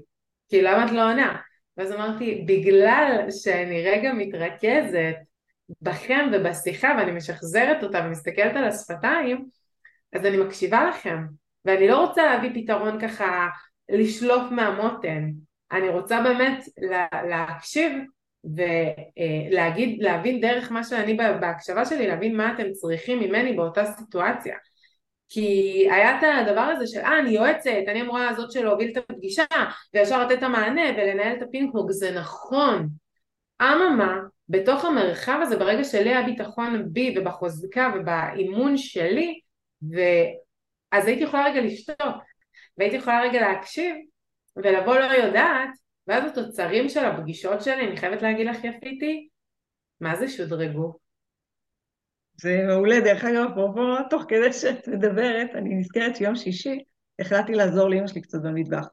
כי 0.50 0.62
למה 0.62 0.86
את 0.86 0.92
לא 0.92 1.12
עונה? 1.12 1.38
ואז 1.78 1.92
אמרתי, 1.92 2.46
בגלל 2.48 3.26
שאני 3.32 3.84
רגע 3.84 4.14
מתרכזת 4.14 5.16
בכם 5.82 6.30
ובשיחה 6.34 6.96
ואני 6.98 7.12
משחזרת 7.12 7.84
אותה 7.84 8.02
ומסתכלת 8.06 8.56
על 8.56 8.64
השפתיים, 8.64 9.46
אז 10.14 10.26
אני 10.26 10.38
מקשיבה 10.38 10.90
לכם, 10.90 11.18
ואני 11.66 11.88
לא 11.88 12.06
רוצה 12.06 12.26
להביא 12.26 12.50
פתרון 12.54 13.00
ככה 13.00 13.48
לשלוף 13.90 14.52
מהמותן, 14.52 15.30
אני 15.72 15.90
רוצה 15.90 16.22
באמת 16.22 16.64
לה, 16.78 17.08
להקשיב 17.30 17.92
ולהגיד, 18.46 20.04
להבין 20.04 20.42
דרך 20.42 20.72
מה 20.72 20.84
שאני 20.84 21.14
בהקשבה 21.14 21.86
שלי, 21.86 22.08
להבין 22.08 22.38
מה 22.38 22.54
אתם 22.54 22.72
צריכים 22.72 23.20
ממני 23.20 23.54
באותה 23.54 23.86
סיטואציה. 23.86 24.56
כי 25.30 25.88
היה 25.92 26.20
את 26.20 26.24
הדבר 26.48 26.62
הזה 26.62 26.88
של 26.88 27.00
אה 27.00 27.20
אני 27.20 27.30
יועצת, 27.30 27.72
אני 27.88 28.02
אמורה 28.02 28.30
הזאת 28.30 28.52
של 28.52 28.64
להוביל 28.64 28.92
את 28.92 28.98
הפגישה 28.98 29.44
וישר 29.94 30.26
לתת 30.26 30.38
את 30.38 30.44
המענה 30.44 30.82
ולנהל 30.98 31.38
את 31.38 31.42
הפינג 31.42 31.72
זה 31.90 32.12
נכון. 32.12 32.90
אממה, 33.62 34.20
בתוך 34.50 34.86
המרחב 34.86 35.40
הזה 35.42 35.58
ברגע 35.58 35.84
שלי 35.84 36.10
היה 36.10 36.26
ביטחון 36.26 36.94
בי 36.94 37.16
ובחוזקה 37.18 37.94
ובאימון 37.96 38.78
שלי 38.78 39.40
ואז 39.82 41.08
הייתי 41.08 41.24
יכולה 41.24 41.46
רגע 41.46 41.62
לשתוק 41.62 42.18
והייתי 42.78 42.96
יכולה 42.96 43.22
רגע 43.22 43.42
להקשיב 43.42 43.96
ולבוא 44.56 44.98
לא 44.98 45.06
יודעת 45.06 45.70
ואז 46.08 46.32
התוצרים 46.32 46.90
של 46.90 47.06
הפגישות 47.06 47.62
שלי, 47.62 47.88
אני 47.88 47.98
חייבת 47.98 48.22
להגיד 48.22 48.48
לך 48.48 48.64
יפיתי, 48.64 49.28
מה 50.02 50.16
זה 50.16 50.28
שודרגו? 50.28 50.98
זה 52.42 52.64
מעולה, 52.68 53.00
דרך 53.00 53.24
אגב, 53.24 53.52
אפרופו, 53.52 54.10
תוך 54.10 54.24
כדי 54.28 54.54
שאת 54.54 54.88
מדברת, 54.88 55.50
אני 55.56 55.76
נזכרת 55.76 56.16
שיום 56.16 56.36
שישי 56.36 56.84
החלטתי 57.20 57.54
לעזור 57.54 57.90
לאמא 57.90 58.08
שלי 58.08 58.22
קצת 58.22 58.40
במטבח. 58.44 58.88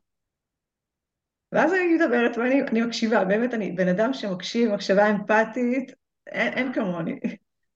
ואז 1.55 1.73
אני 1.73 1.95
מדברת 1.95 2.39
ואני 2.39 2.83
מקשיבה, 2.83 3.25
באמת 3.25 3.55
אני 3.55 3.73
בן 3.73 3.89
אדם 3.89 4.13
שמקשיב, 4.13 4.73
מקשבה 4.73 5.11
אמפתית, 5.11 5.93
אין, 6.27 6.53
אין 6.53 6.73
כמוני. 6.73 7.21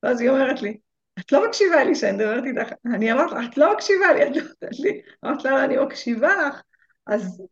ואז 0.02 0.20
היא 0.20 0.30
אומרת 0.30 0.62
לי, 0.62 0.76
את 1.20 1.32
לא 1.32 1.48
מקשיבה 1.48 1.84
לי 1.84 1.94
שאני 1.94 2.12
מדברת 2.12 2.44
איתך, 2.44 2.72
אני 2.94 3.12
אמרת 3.12 3.32
לך, 3.32 3.38
את 3.52 3.58
לא 3.58 3.74
מקשיבה 3.74 4.12
לי, 4.14 4.22
את 4.22 4.36
לא 4.36 4.42
יודעת 4.42 4.80
לי, 4.80 5.00
אמרת 5.24 5.44
לה, 5.44 5.64
אני 5.64 5.76
מקשיבה 5.76 6.48
לך, 6.48 6.62
אז, 7.06 7.42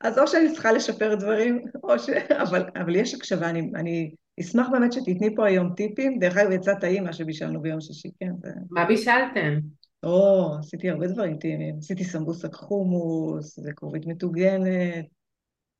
אז 0.00 0.18
או 0.18 0.26
שאני 0.26 0.52
צריכה 0.52 0.72
לשפר 0.72 1.14
דברים, 1.14 1.64
או 1.82 1.98
ש... 1.98 2.08
אבל, 2.42 2.64
אבל 2.76 2.96
יש 2.96 3.14
הקשבה, 3.14 3.50
אני, 3.50 3.70
אני 3.74 4.14
אשמח 4.40 4.68
באמת 4.72 4.92
שתתני 4.92 5.36
פה 5.36 5.46
היום 5.46 5.74
טיפים, 5.76 6.18
דרך 6.18 6.36
אגב 6.36 6.52
יצא 6.52 6.74
טעים 6.74 7.04
מה 7.04 7.12
שבישלנו 7.12 7.62
ביום 7.62 7.80
שישי, 7.80 8.10
כן. 8.20 8.30
זה... 8.42 8.50
מה 8.70 8.84
בישלתם? 8.84 9.58
או, 10.02 10.54
עשיתי 10.58 10.90
הרבה 10.90 11.06
דברים 11.06 11.38
טעימים, 11.38 11.76
עשיתי 11.78 12.04
סמבוסק 12.04 12.54
חומוס, 12.54 13.58
וכרובית 13.64 14.06
מטוגנת, 14.06 15.06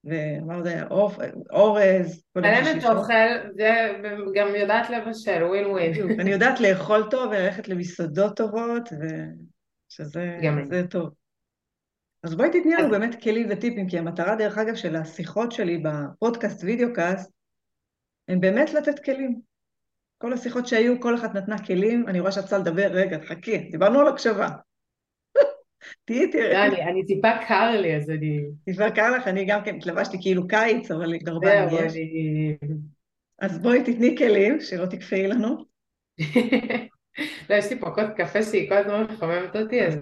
ומה 0.04 0.54
עוד 0.54 0.66
היה? 0.66 0.86
אורז. 1.50 2.24
מלמת 2.36 2.84
אוכל, 2.84 3.12
זה 3.56 3.92
גם 4.34 4.54
יודעת 4.54 4.90
לבשל, 4.90 5.44
ווין 5.44 5.66
ווין. 5.66 6.20
אני 6.20 6.30
יודעת 6.30 6.60
לאכול 6.60 7.06
טוב 7.10 7.30
וללכת 7.30 7.68
למסעדות 7.68 8.36
טובות, 8.36 8.88
ושזה 8.92 10.82
טוב. 10.90 11.10
אז 12.22 12.34
בואי 12.34 12.48
תתני 12.48 12.74
לנו 12.74 12.90
באמת 12.90 13.22
כלים 13.22 13.46
וטיפים, 13.50 13.88
כי 13.88 13.98
המטרה 13.98 14.36
דרך 14.36 14.58
אגב 14.58 14.74
של 14.74 14.96
השיחות 14.96 15.52
שלי 15.52 15.82
בפודקאסט 15.84 16.64
וידאו 16.64 16.92
קאסט, 16.94 17.30
הם 18.28 18.40
באמת 18.40 18.74
לתת 18.74 19.04
כלים. 19.04 19.40
כל 20.18 20.32
השיחות 20.32 20.66
שהיו, 20.66 21.00
כל 21.00 21.14
אחת 21.14 21.34
נתנה 21.34 21.66
כלים, 21.66 22.08
אני 22.08 22.20
רואה 22.20 22.32
שאת 22.32 22.44
צריכה 22.44 22.58
לדבר, 22.58 22.86
רגע, 22.90 23.18
חכי, 23.26 23.58
דיברנו 23.58 24.00
על 24.00 24.08
הקשבה. 24.08 24.48
תהיי. 26.10 26.70
לא, 26.70 26.76
אני 26.90 27.06
טיפה 27.06 27.28
קר 27.48 27.80
לי, 27.80 27.96
אז 27.96 28.10
אני... 28.10 28.40
טיפה 28.64 28.90
קר 28.90 29.10
לך, 29.16 29.28
אני 29.28 29.44
גם 29.44 29.64
כן 29.64 29.76
התלבשתי 29.76 30.16
כאילו 30.20 30.48
קיץ, 30.48 30.90
אבל 30.90 31.16
גרבן 31.16 31.66
יש. 31.72 31.92
אז 33.38 33.58
בואי 33.58 33.82
תתני 33.84 34.16
כלים, 34.18 34.60
שלא 34.60 34.86
תקפאי 34.86 35.28
לנו. 35.28 35.64
לא, 37.50 37.54
יש 37.54 37.70
לי 37.70 37.80
פה 37.80 37.90
כוס 37.90 38.04
קפה 38.16 38.42
שהיא 38.42 38.68
כל 38.68 38.76
הזמן 38.76 39.02
מחממת 39.02 39.56
אותי, 39.56 39.86
אז... 39.86 39.94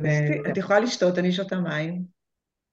את 0.51 0.57
יכולה 0.57 0.81
לשתות, 0.81 1.19
אני 1.19 1.33
שותה 1.33 1.61
מים, 1.61 2.03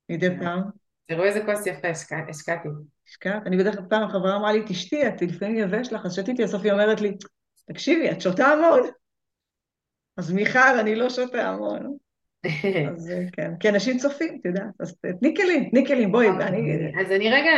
מדי 0.09 0.29
כן. 0.29 0.39
פעם. 0.39 0.61
תראו 1.07 1.23
איזה 1.23 1.45
כוס 1.45 1.67
יפה 1.67 1.87
השקעתי. 1.87 2.69
השקעת? 3.09 3.47
אני 3.47 3.57
בדרך 3.57 3.75
כלל 3.75 3.85
פעם 3.89 4.09
חברה 4.09 4.35
אמרה 4.35 4.53
לי, 4.53 4.63
תשתי, 4.67 5.07
את 5.07 5.21
לפעמים 5.21 5.57
יבש 5.57 5.93
לך, 5.93 6.05
אז 6.05 6.15
שתיתי, 6.15 6.43
בסוף 6.43 6.63
היא 6.63 6.71
אומרת 6.71 7.01
לי, 7.01 7.11
תקשיבי, 7.67 8.11
את 8.11 8.21
שותה 8.21 8.45
המון. 8.45 8.89
אז 10.17 10.31
מיכל, 10.31 10.79
אני 10.79 10.95
לא 10.95 11.09
שותה 11.09 11.49
המון. 11.49 11.97
אז 12.95 13.13
כן, 13.31 13.51
כי 13.59 13.69
אנשים 13.69 13.97
צופים, 13.97 14.37
את 14.41 14.45
יודעת, 14.45 14.63
אז 14.79 14.97
תני 15.19 15.35
כלים, 15.35 15.69
תני 15.69 15.87
כלים, 15.87 16.11
בואי, 16.11 16.27
ואני... 16.27 16.91
אז 16.99 17.11
אני 17.11 17.31
רגע, 17.31 17.51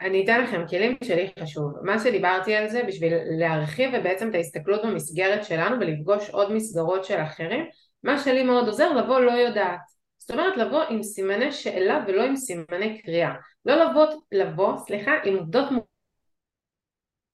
אני 0.00 0.24
אתן 0.24 0.42
לכם 0.42 0.62
כלים 0.68 0.96
שלי 1.04 1.30
חשוב. 1.40 1.72
מה 1.82 1.98
שדיברתי 1.98 2.54
על 2.54 2.68
זה, 2.68 2.82
בשביל 2.88 3.12
להרחיב 3.38 3.90
ובעצם 3.94 4.30
את 4.30 4.34
ההסתכלות 4.34 4.84
במסגרת 4.84 5.44
שלנו 5.44 5.76
ולפגוש 5.80 6.30
עוד 6.30 6.52
מסגרות 6.52 7.04
של 7.04 7.22
אחרים, 7.22 7.64
מה 8.02 8.18
שלי 8.18 8.42
מאוד 8.42 8.66
עוזר, 8.66 8.92
לבוא 8.92 9.20
לא 9.20 9.32
יודעת. 9.32 9.80
זאת 10.18 10.30
אומרת, 10.30 10.56
לבוא 10.56 10.82
עם 10.82 11.02
סימני 11.02 11.52
שאלה 11.52 12.04
ולא 12.08 12.22
עם 12.22 12.36
סימני 12.36 13.02
קריאה. 13.02 13.34
לא 13.64 13.84
לבוא, 13.84 14.06
לבוא, 14.32 14.78
סליחה, 14.78 15.12
עם 15.24 15.36
עובדות 15.36 15.68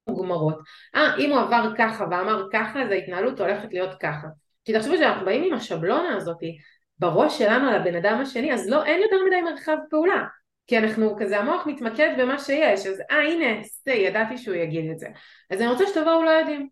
מוגמרות. 0.08 0.58
אה, 0.94 1.16
אם 1.18 1.30
הוא 1.30 1.40
עבר 1.40 1.72
ככה 1.78 2.04
ואמר 2.10 2.42
ככה, 2.52 2.82
אז 2.82 2.90
ההתנהלות 2.90 3.40
הולכת 3.40 3.68
להיות 3.72 3.94
ככה. 4.00 4.26
כי 4.64 4.72
תחשבו 4.72 4.96
שאנחנו 4.96 5.25
באים 5.25 5.44
עם 5.44 5.54
השבלונה 5.54 6.16
הזאתי, 6.16 6.58
בראש 6.98 7.38
שלנו 7.38 7.68
על 7.68 7.74
הבן 7.74 7.94
אדם 7.94 8.20
השני, 8.20 8.54
אז 8.54 8.68
לא, 8.68 8.84
אין 8.84 9.02
יותר 9.02 9.16
מדי 9.26 9.40
מרחב 9.40 9.76
פעולה. 9.90 10.24
כי 10.66 10.78
אנחנו, 10.78 11.16
כזה 11.20 11.38
המוח 11.38 11.66
מתמקד 11.66 12.14
במה 12.18 12.38
שיש, 12.38 12.86
אז 12.86 13.00
אה 13.10 13.16
הנה, 13.16 13.62
זה, 13.84 13.92
ידעתי 13.92 14.38
שהוא 14.38 14.56
יגיד 14.56 14.90
את 14.90 14.98
זה. 14.98 15.06
אז 15.50 15.60
אני 15.60 15.68
רוצה 15.68 15.84
שתבואו 15.86 16.22
לא 16.22 16.30
יודעים. 16.30 16.68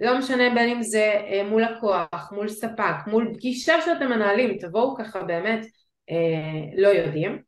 לא 0.00 0.18
משנה 0.18 0.54
בין 0.54 0.68
אם 0.68 0.82
זה 0.82 1.12
אה, 1.26 1.42
מול 1.50 1.62
לקוח, 1.62 2.32
מול 2.32 2.48
ספק, 2.48 2.94
מול 3.06 3.34
פגישה 3.34 3.80
שאתם 3.80 4.08
מנהלים, 4.08 4.58
תבואו 4.58 4.96
ככה 4.96 5.22
באמת 5.22 5.66
אה, 6.10 6.80
לא 6.82 6.88
יודעים. 6.88 7.42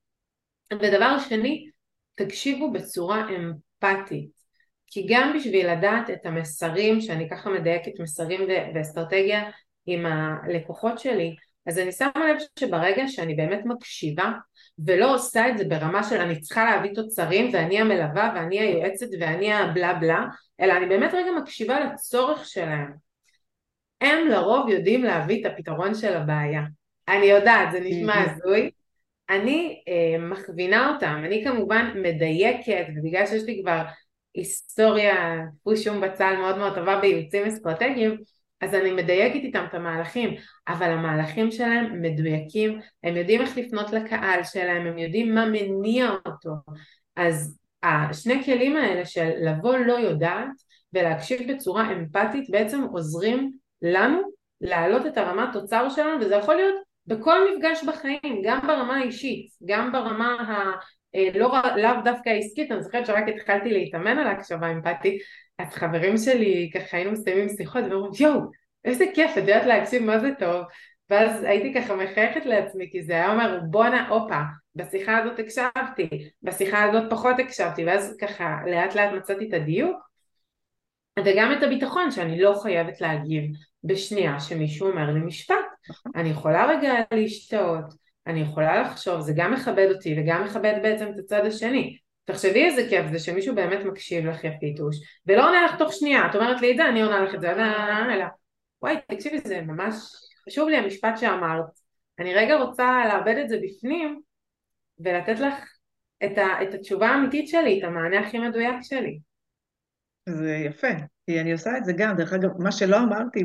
ודבר 0.72 1.18
שני, 1.18 1.70
תקשיבו 2.14 2.72
בצורה 2.72 3.26
אמפתית. 3.28 4.40
כי 4.87 5.06
גם 5.08 5.32
בשביל 5.37 5.70
לדעת 5.70 6.10
את 6.10 6.26
המסרים, 6.26 7.00
שאני 7.00 7.28
ככה 7.30 7.50
מדייקת 7.50 8.00
מסרים 8.00 8.40
ואסטרטגיה 8.75 9.50
עם 9.87 10.06
הלקוחות 10.06 10.99
שלי, 10.99 11.37
אז 11.67 11.79
אני 11.79 11.93
שמה 11.93 12.12
לב 12.31 12.37
שברגע 12.59 13.09
שאני 13.09 13.35
באמת 13.35 13.61
מקשיבה 13.64 14.33
ולא 14.87 15.14
עושה 15.14 15.49
את 15.49 15.59
זה 15.59 15.64
ברמה 15.64 16.02
של 16.02 16.17
אני 16.17 16.40
צריכה 16.40 16.64
להביא 16.64 16.90
תוצרים 16.95 17.50
ואני 17.52 17.81
המלווה 17.81 18.33
ואני 18.35 18.61
היועצת 18.61 19.07
ואני 19.21 19.52
הבלה 19.52 19.95
בלה, 19.95 20.25
אלא 20.61 20.73
אני 20.73 20.87
באמת 20.87 21.14
רגע 21.14 21.31
מקשיבה 21.43 21.81
לצורך 21.81 22.45
שלהם. 22.45 22.93
הם 24.00 24.29
לרוב 24.29 24.69
יודעים 24.69 25.05
להביא 25.05 25.40
את 25.40 25.52
הפתרון 25.52 25.95
של 25.95 26.17
הבעיה. 26.17 26.62
אני 27.09 27.26
יודעת, 27.26 27.73
זה 27.73 27.81
נשמע 27.81 28.14
הזוי. 28.21 28.71
אני 29.31 29.83
אה, 29.88 30.19
מכווינה 30.19 30.95
אותם, 30.95 31.23
אני 31.25 31.45
כמובן 31.45 31.93
מדייקת, 32.02 32.87
ובגלל 32.97 33.26
שיש 33.26 33.43
לי 33.45 33.61
כבר 33.62 33.83
היסטוריה, 34.35 35.40
פושום 35.62 36.00
בצל 36.00 36.37
מאוד 36.37 36.59
מאוד 36.59 36.75
טובה 36.75 37.00
בייעוצים 37.00 37.47
אסטרטגיים, 37.47 38.17
אז 38.61 38.75
אני 38.75 38.93
מדייקת 38.93 39.35
איתם 39.45 39.64
את 39.69 39.75
המהלכים, 39.75 40.35
אבל 40.69 40.90
המהלכים 40.90 41.50
שלהם 41.50 42.02
מדויקים, 42.02 42.81
הם 43.05 43.17
יודעים 43.17 43.40
איך 43.40 43.59
לפנות 43.59 43.93
לקהל 43.93 44.45
שלהם, 44.45 44.87
הם 44.87 44.99
יודעים 44.99 45.35
מה 45.35 45.47
מניע 45.47 46.11
אותו. 46.26 46.50
אז 47.17 47.59
השני 47.83 48.45
כלים 48.45 48.76
האלה 48.76 49.05
של 49.05 49.31
לבוא 49.40 49.76
לא 49.76 49.93
יודעת 49.93 50.50
ולהקשיב 50.93 51.52
בצורה 51.52 51.93
אמפתית 51.93 52.50
בעצם 52.50 52.83
עוזרים 52.83 53.50
לנו 53.83 54.21
להעלות 54.61 55.07
את 55.07 55.19
הרמת 55.19 55.49
תוצר 55.52 55.88
שלנו, 55.88 56.21
וזה 56.21 56.35
יכול 56.35 56.55
להיות 56.55 56.75
בכל 57.07 57.38
מפגש 57.50 57.85
בחיים, 57.85 58.43
גם 58.45 58.61
ברמה 58.67 58.97
האישית, 58.97 59.47
גם 59.64 59.93
ברמה 59.93 60.33
ה... 60.33 60.73
אה, 61.14 61.29
לא, 61.35 61.52
לאו 61.76 62.02
דווקא 62.05 62.29
העסקית, 62.29 62.73
אני 62.73 62.83
זוכרת 62.83 63.07
שרק 63.07 63.25
התחלתי 63.29 63.71
להתאמן 63.73 64.19
על 64.19 64.26
ההקשבה 64.26 64.73
אמפתית, 64.73 65.23
אז 65.62 65.75
חברים 65.75 66.17
שלי 66.17 66.71
ככה 66.75 66.97
היינו 66.97 67.12
מסיימים 67.12 67.49
שיחות 67.49 67.85
ואומרים 67.90 68.12
יואו 68.21 68.40
איזה 68.85 69.05
כיף 69.14 69.31
את 69.33 69.37
יודעת 69.37 69.67
להקשיב 69.67 70.02
מה 70.02 70.19
זה 70.19 70.31
טוב 70.38 70.64
ואז 71.11 71.43
הייתי 71.43 71.75
ככה 71.75 71.97
מחייכת 71.97 72.47
לעצמי 72.47 72.88
כי 72.93 73.02
זה 73.02 73.12
היה 73.12 73.33
אומר 73.33 73.61
בואנה 73.71 74.09
הופה 74.09 74.40
בשיחה 74.75 75.19
הזאת 75.19 75.38
הקשבתי 75.38 76.31
בשיחה 76.43 76.85
הזאת 76.85 77.11
פחות 77.11 77.37
הקשבתי 77.38 77.85
ואז 77.85 78.17
ככה 78.21 78.57
לאט 78.67 78.95
לאט 78.95 79.12
מצאתי 79.12 79.49
את 79.49 79.55
הדיוק 79.55 80.11
וגם 81.19 81.52
את 81.59 81.62
הביטחון 81.62 82.11
שאני 82.11 82.40
לא 82.40 82.55
חייבת 82.62 83.00
להגיב 83.00 83.45
בשנייה 83.85 84.40
שמישהו 84.40 84.88
אומר 84.88 85.11
לי 85.11 85.21
משפט. 85.21 85.57
אני 86.17 86.29
יכולה 86.29 86.67
רגע 86.67 86.93
להשתאות 87.14 87.95
אני 88.26 88.40
יכולה 88.40 88.83
לחשוב, 88.83 89.21
זה 89.21 89.33
גם 89.37 89.52
מכבד 89.52 89.88
אותי 89.95 90.17
וגם 90.19 90.45
מכבד 90.45 90.75
בעצם 90.83 91.09
את 91.09 91.19
הצד 91.19 91.47
השני. 91.47 91.99
תחשבי 92.32 92.64
איזה 92.64 92.82
כיף 92.88 93.06
זה 93.12 93.18
שמישהו 93.18 93.54
באמת 93.54 93.84
מקשיב 93.84 94.26
לך 94.26 94.44
יפיתוש, 94.44 94.96
ולא 95.26 95.49
עונה 95.49 95.64
לך 95.64 95.78
תוך 95.78 95.92
שנייה, 95.92 96.30
את 96.30 96.34
אומרת 96.34 96.60
לי 96.60 96.72
את 96.72 96.76
זה, 96.76 96.88
אני 96.88 97.02
עונה 97.02 97.20
לך 97.20 97.34
את 97.34 97.40
זה, 97.40 97.52
אלא, 97.52 98.25
וואי, 98.82 98.94
תקשיבי, 99.08 99.38
זה 99.38 99.60
ממש 99.60 99.94
חשוב 100.49 100.68
לי 100.68 100.76
המשפט 100.76 101.16
שאמרת. 101.16 101.64
אני 102.18 102.34
רגע 102.34 102.56
רוצה 102.56 103.02
לאבד 103.08 103.34
את 103.42 103.49
זה 103.49 103.58
בפנים, 103.62 104.20
ולתת 104.99 105.40
לך 105.40 105.54
את, 106.25 106.38
ה, 106.38 106.62
את 106.62 106.75
התשובה 106.75 107.08
האמיתית 107.08 107.49
שלי, 107.49 107.78
את 107.78 107.84
המענה 107.84 108.20
הכי 108.20 108.38
מדויק 108.38 108.76
שלי. 108.82 109.18
זה 110.28 110.56
יפה, 110.66 110.88
כי 111.26 111.40
אני 111.40 111.52
עושה 111.52 111.76
את 111.76 111.84
זה 111.84 111.92
גם, 111.92 112.16
דרך 112.16 112.32
אגב, 112.32 112.50
מה 112.62 112.72
שלא 112.72 112.96
אמרתי 112.99 113.44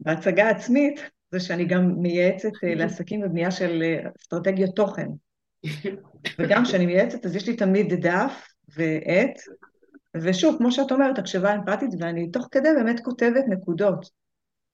בהצגה 0.00 0.46
העצמית, 0.46 1.00
זה 1.30 1.40
שאני 1.40 1.64
גם 1.64 1.94
מייעצת 1.96 2.52
אה, 2.64 2.74
לעסקים 2.74 3.20
בבנייה 3.20 3.50
של 3.50 3.82
אה, 3.82 4.10
אסטרטגיות 4.20 4.76
תוכן. 4.76 5.08
וגם 6.38 6.64
כשאני 6.64 6.86
מייעצת, 6.86 7.26
אז 7.26 7.36
יש 7.36 7.48
לי 7.48 7.56
תמיד 7.56 7.94
דף 8.06 8.48
ועט, 8.68 9.40
ושוב, 10.16 10.58
כמו 10.58 10.72
שאת 10.72 10.92
אומרת, 10.92 11.18
הקשבה 11.18 11.54
אמפתית, 11.54 11.90
ואני 11.98 12.30
תוך 12.30 12.48
כדי 12.50 12.68
באמת 12.76 13.00
כותבת 13.00 13.44
נקודות. 13.48 14.10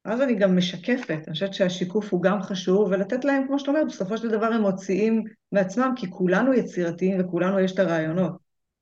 אז 0.04 0.20
אני 0.20 0.35
גם 0.35 0.56
משקפת, 0.56 1.11
אני 1.26 1.32
חושבת 1.32 1.54
שהשיקוף 1.54 2.12
הוא 2.12 2.23
גם 2.23 2.42
חשוב, 2.42 2.88
ולתת 2.90 3.25
להם, 3.25 3.47
כמו 3.47 3.59
שאת 3.59 3.68
אומרת, 3.68 3.87
בסופו 3.87 4.18
של 4.18 4.28
דבר 4.30 4.47
הם 4.47 4.61
מוציאים 4.61 5.25
מעצמם, 5.52 5.92
כי 5.97 6.11
כולנו 6.11 6.54
יצירתיים 6.54 7.20
וכולנו 7.20 7.61
יש 7.61 7.73
את 7.73 7.78
הרעיונות. 7.78 8.32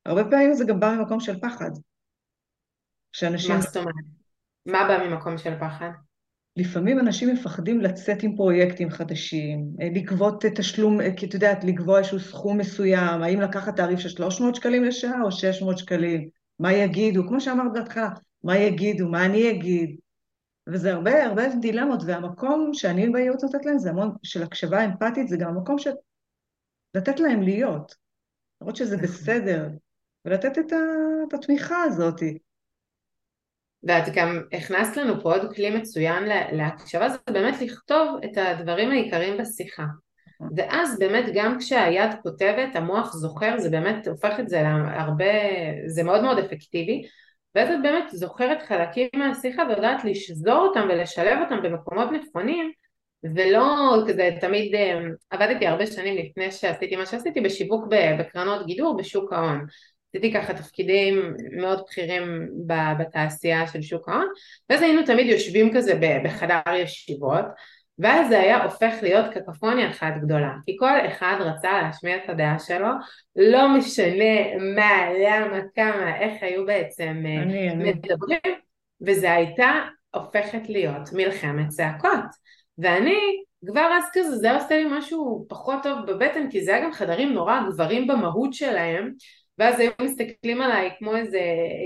הרבה 0.07 0.25
פעמים 0.25 0.55
זה 0.55 0.65
גם 0.65 0.81
בא 0.81 0.95
ממקום 0.95 1.21
של 1.21 1.41
פחד. 1.41 1.71
שאנשים... 3.13 3.55
מה 3.55 3.61
זאת 3.61 3.77
אומרת? 3.77 3.95
מה 4.67 4.89
בא 4.89 5.09
ממקום 5.09 5.39
של 5.39 5.59
פחד? 5.61 5.91
לפעמים 6.59 6.99
אנשים 6.99 7.29
מפחדים 7.29 7.81
לצאת 7.81 8.23
עם 8.23 8.37
פרויקטים 8.37 8.91
חדשים, 8.91 9.71
אה, 9.81 9.89
לגבות 9.95 10.45
תשלום, 10.55 11.01
אה, 11.01 11.17
כי 11.17 11.27
את 11.27 11.35
יודעת, 11.35 11.65
לקבוע 11.65 11.99
איזשהו 11.99 12.21
סכום 12.21 12.59
מסוים, 12.59 13.23
האם 13.23 13.41
לקחת 13.41 13.77
תעריף 13.77 13.99
של 14.01 14.09
300 14.09 14.55
שקלים 14.55 14.85
לשעה 14.85 15.23
או 15.23 15.33
600 15.33 15.79
שקלים, 15.79 16.29
מה 16.59 16.73
יגידו, 16.73 17.29
כמו 17.29 17.41
שאמרת 17.41 17.73
בהתחלה, 17.73 18.09
מה 18.45 18.57
יגידו, 18.57 19.09
מה 19.09 19.27
אני 19.27 19.51
אגיד, 19.51 19.97
וזה 20.69 20.93
הרבה 20.93 21.25
הרבה 21.25 21.43
דילמות, 21.61 22.01
והמקום 22.07 22.71
שאני 22.75 23.11
בייעוץ 23.11 23.45
נותנת 23.45 23.67
להם 23.67 23.79
זה 23.79 23.91
המון 23.91 24.11
של 24.23 24.43
הקשבה 24.43 24.85
אמפתית, 24.85 25.29
זה 25.29 25.37
גם 25.37 25.49
המקום 25.49 25.79
של 25.79 25.91
לתת 26.95 27.21
להם 27.21 27.43
להיות, 27.43 27.95
לראות 28.61 28.77
שזה 28.77 28.97
נכון. 28.97 29.09
בסדר, 29.09 29.69
ולתת 30.25 30.59
את, 30.59 30.73
ה... 30.73 30.77
את 31.29 31.35
התמיכה 31.35 31.83
הזאת. 31.83 32.21
ואת 33.83 34.15
גם 34.15 34.43
הכנסת 34.53 34.97
לנו 34.97 35.23
פה 35.23 35.35
עוד 35.35 35.55
כלי 35.55 35.71
מצוין 35.71 36.25
להקשבה, 36.53 37.09
זה 37.09 37.19
באמת 37.31 37.61
לכתוב 37.61 38.21
את 38.25 38.37
הדברים 38.37 38.91
העיקריים 38.91 39.37
בשיחה. 39.39 39.85
נכון. 40.41 40.53
ואז 40.57 40.99
באמת 40.99 41.25
גם 41.35 41.59
כשהיד 41.59 42.11
כותבת, 42.23 42.77
המוח 42.77 43.13
זוכר, 43.13 43.59
זה 43.59 43.71
באמת 43.71 44.09
הופך 44.09 44.41
את 44.41 44.49
זה 44.49 44.63
להרבה, 44.63 45.25
זה 45.87 46.03
מאוד 46.03 46.23
מאוד 46.23 46.39
אפקטיבי. 46.39 47.03
ואז 47.55 47.69
את 47.71 47.83
באמת 47.83 48.05
זוכרת 48.13 48.63
חלקים 48.63 49.09
מהשיחה 49.15 49.63
ויודעת 49.69 50.05
לשזור 50.05 50.67
אותם 50.67 50.87
ולשלב 50.89 51.39
אותם 51.41 51.63
במקומות 51.63 52.09
נכונים 52.13 52.73
ולא 53.35 53.97
כזה 54.09 54.31
תמיד 54.41 54.75
אה, 54.75 54.99
עבדתי 55.31 55.67
הרבה 55.67 55.87
שנים 55.87 56.17
לפני 56.17 56.53
שעשיתי 56.53 56.97
מה 56.97 57.07
שעשיתי 57.07 57.41
בשיווק 57.41 57.85
בקרנות 58.19 58.67
גידור 58.67 58.97
בשוק 58.97 59.33
ההון 59.33 59.67
עשיתי 60.09 60.33
ככה 60.33 60.55
תפקידים 60.55 61.35
מאוד 61.53 61.83
בכירים 61.87 62.49
בתעשייה 62.99 63.67
של 63.67 63.83
שוק 63.83 64.09
ההון 64.09 64.27
ואז 64.71 64.83
היינו 64.83 65.03
תמיד 65.03 65.27
יושבים 65.27 65.75
כזה 65.75 66.01
בחדר 66.25 66.75
ישיבות 66.75 67.45
ואז 67.99 68.29
זה 68.29 68.41
היה 68.41 68.65
הופך 68.65 68.95
להיות 69.03 69.35
קקופוניה 69.35 69.91
אחת 69.91 70.13
גדולה, 70.23 70.53
כי 70.67 70.77
כל 70.79 71.07
אחד 71.07 71.37
רצה 71.41 71.83
להשמיע 71.83 72.17
את 72.17 72.29
הדעה 72.29 72.59
שלו, 72.59 72.89
לא 73.37 73.69
משנה 73.69 74.57
מה, 74.75 75.13
למה, 75.25 75.59
כמה, 75.75 76.21
איך 76.21 76.43
היו 76.43 76.67
בעצם 76.67 77.23
אה, 77.27 77.43
אני, 77.43 77.75
מדברים, 77.75 78.39
אני. 78.45 78.55
וזה 79.07 79.33
הייתה 79.33 79.73
הופכת 80.15 80.69
להיות 80.69 81.13
מלחמת 81.13 81.69
צעקות. 81.69 82.25
ואני 82.79 83.19
כבר 83.67 83.91
אז 83.99 84.05
כזה, 84.13 84.37
זה 84.37 84.55
עושה 84.55 84.77
לי 84.77 84.99
משהו 84.99 85.47
פחות 85.49 85.83
טוב 85.83 85.99
בבטן, 86.07 86.51
כי 86.51 86.65
זה 86.65 86.75
היה 86.75 86.85
גם 86.85 86.93
חדרים 86.93 87.33
נורא 87.33 87.61
גברים 87.71 88.07
במהות 88.07 88.55
שלהם, 88.55 89.13
ואז 89.59 89.81
היו 89.81 89.91
מסתכלים 90.03 90.63
עליי 90.63 90.91
כמו 90.99 91.17
איזה 91.17 91.41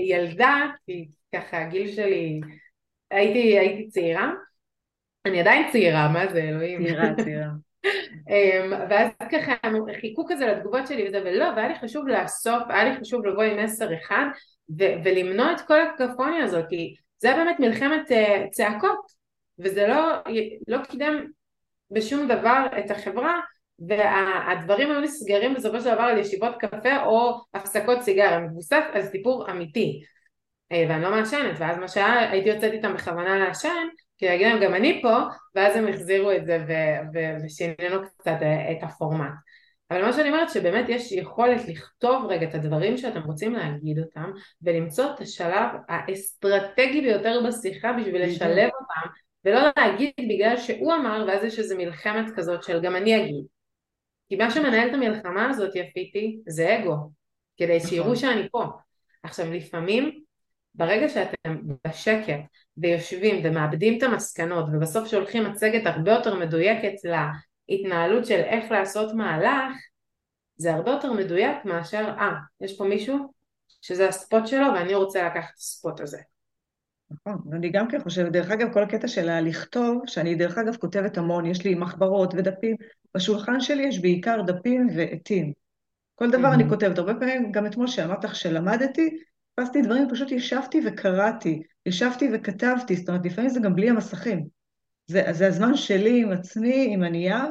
ילדה, 0.09 0.61
כי 0.85 1.07
ככה 1.35 1.61
הגיל 1.61 1.91
שלי, 1.91 2.41
הייתי, 3.11 3.59
הייתי 3.59 3.87
צעירה, 3.87 4.31
אני 5.25 5.39
עדיין 5.39 5.71
צעירה, 5.71 6.07
מה 6.07 6.27
זה 6.27 6.43
אלוהים? 6.43 6.83
צעירה, 6.85 7.15
צעירה. 7.23 7.47
אמ, 8.29 8.73
ואז 8.89 9.09
ככה 9.31 9.53
חיכו 10.01 10.25
כזה 10.29 10.45
לתגובות 10.45 10.87
שלי 10.87 11.07
וזה, 11.07 11.21
ולא, 11.25 11.45
והיה 11.55 11.67
לי 11.67 11.75
חשוב 11.79 12.07
לאסוף, 12.07 12.63
היה 12.69 12.83
לי 12.83 12.99
חשוב 12.99 13.25
לבוא 13.25 13.43
עם 13.43 13.63
מסר 13.63 13.89
אחד 13.93 14.25
ו- 14.79 14.93
ולמנוע 15.03 15.51
את 15.51 15.61
כל 15.61 15.81
הקקופוניה 15.81 16.43
הזאת, 16.43 16.65
כי 16.69 16.95
זה 17.17 17.27
היה 17.27 17.43
באמת 17.43 17.59
מלחמת 17.59 18.11
uh, 18.11 18.49
צעקות, 18.51 18.99
וזה 19.59 19.87
לא, 19.87 20.13
לא 20.67 20.77
קידם 20.83 21.25
בשום 21.91 22.27
דבר 22.27 22.65
את 22.79 22.91
החברה, 22.91 23.39
והדברים 23.87 24.91
היו 24.91 24.99
נסגרים 24.99 25.53
בסופו 25.53 25.79
של 25.79 25.93
דבר 25.93 26.03
על 26.03 26.17
ישיבות 26.17 26.55
קפה 26.59 27.03
או 27.03 27.41
הפסקות 27.53 28.01
סיגריה, 28.01 28.39
מבוסס 28.39 28.83
על 28.93 29.01
סיפור 29.01 29.51
אמיתי. 29.51 30.03
אה, 30.71 30.85
ואני 30.89 31.03
לא 31.03 31.11
מעשנת, 31.11 31.55
ואז 31.59 31.77
מה 31.77 31.87
שהיה, 31.87 32.31
הייתי 32.31 32.49
יוצאת 32.49 32.73
איתם 32.73 32.93
בכוונה 32.93 33.39
לעשן, 33.39 33.87
כי 34.17 34.25
להגיד 34.25 34.47
להם 34.47 34.63
גם 34.63 34.73
אני 34.73 35.01
פה, 35.01 35.17
ואז 35.55 35.75
הם 35.75 35.87
החזירו 35.87 36.31
את 36.31 36.45
זה 36.45 36.65
ושינינו 37.43 38.01
קצת 38.17 38.37
אה, 38.41 38.71
את 38.71 38.77
הפורמט. 38.83 39.31
אבל 39.91 40.01
מה 40.01 40.13
שאני 40.13 40.29
אומרת 40.29 40.49
שבאמת 40.49 40.89
יש 40.89 41.11
יכולת 41.11 41.67
לכתוב 41.67 42.25
רגע 42.29 42.47
את 42.49 42.55
הדברים 42.55 42.97
שאתם 42.97 43.21
רוצים 43.21 43.53
להגיד 43.53 43.99
אותם 43.99 44.31
ולמצוא 44.61 45.05
את 45.15 45.21
השלב 45.21 45.67
האסטרטגי 45.89 47.01
ביותר 47.01 47.41
בשיחה 47.47 47.93
בשביל 47.93 48.23
לשלב 48.23 48.69
אותם 48.79 49.09
ולא 49.45 49.59
להגיד 49.77 50.11
בגלל 50.19 50.57
שהוא 50.57 50.93
אמר 50.93 51.25
ואז 51.27 51.43
יש 51.43 51.59
איזו 51.59 51.77
מלחמת 51.77 52.25
כזאת 52.35 52.63
של 52.63 52.81
גם 52.81 52.95
אני 52.95 53.23
אגיד. 53.23 53.52
כי 54.29 54.35
מה 54.35 54.51
שמנהל 54.51 54.89
את 54.89 54.93
המלחמה 54.93 55.49
הזאת 55.49 55.75
יפיתי 55.75 56.39
זה 56.47 56.79
אגו, 56.79 56.95
כדי 57.57 57.79
שיראו 57.79 58.05
נכון. 58.05 58.15
שאני 58.15 58.49
פה. 58.49 58.63
עכשיו 59.23 59.53
לפעמים 59.53 60.23
ברגע 60.75 61.09
שאתם 61.09 61.59
בשקט 61.87 62.39
ויושבים 62.77 63.41
ומאבדים 63.43 63.97
את 63.97 64.03
המסקנות 64.03 64.65
ובסוף 64.73 65.07
שולחים 65.07 65.43
מצגת 65.43 65.85
הרבה 65.85 66.11
יותר 66.11 66.35
מדויקת 66.35 66.93
להתנהלות 67.69 68.25
של 68.25 68.39
איך 68.39 68.71
לעשות 68.71 69.13
מהלך, 69.13 69.73
זה 70.55 70.73
הרבה 70.73 70.91
יותר 70.91 71.13
מדויק 71.13 71.65
מאשר, 71.65 72.13
אה, 72.19 72.31
יש 72.61 72.77
פה 72.77 72.83
מישהו 72.83 73.33
שזה 73.81 74.07
הספוט 74.09 74.47
שלו 74.47 74.67
ואני 74.73 74.95
רוצה 74.95 75.23
לקחת 75.27 75.49
את 75.49 75.57
הספוט 75.57 75.99
הזה. 75.99 76.21
נכון, 77.13 77.41
ואני 77.51 77.69
גם 77.69 77.87
כן 77.87 77.99
חושבת, 77.99 78.31
דרך 78.31 78.51
אגב, 78.51 78.73
כל 78.73 78.83
הקטע 78.83 79.07
של 79.07 79.29
הלכתוב, 79.29 80.01
שאני 80.07 80.35
דרך 80.35 80.57
אגב 80.57 80.75
כותבת 80.75 81.17
המון, 81.17 81.45
יש 81.45 81.63
לי 81.63 81.75
מחברות 81.75 82.33
ודפים, 82.33 82.75
בשולחן 83.15 83.61
שלי 83.61 83.83
יש 83.83 83.99
בעיקר 83.99 84.41
דפים 84.41 84.87
ועטים. 84.95 85.53
כל 86.15 86.31
דבר 86.31 86.51
mm-hmm. 86.51 86.53
אני 86.53 86.69
כותבת, 86.69 86.97
הרבה 86.97 87.13
פעמים, 87.13 87.51
גם 87.51 87.65
אתמול 87.65 87.87
שאמרת 87.87 88.23
לך 88.23 88.35
שלמדתי, 88.35 89.17
חיפשתי 89.59 89.81
דברים, 89.81 90.07
פשוט 90.11 90.31
ישבתי 90.31 90.81
וקראתי, 90.85 91.61
ישבתי 91.85 92.29
וכתבתי, 92.33 92.95
זאת 92.95 93.09
אומרת, 93.09 93.25
לפעמים 93.25 93.49
זה 93.49 93.59
גם 93.59 93.75
בלי 93.75 93.89
המסכים. 93.89 94.47
זה, 95.07 95.23
זה 95.31 95.47
הזמן 95.47 95.75
שלי 95.75 96.21
עם 96.21 96.31
עצמי, 96.31 96.87
עם 96.93 97.03
הנייר, 97.03 97.45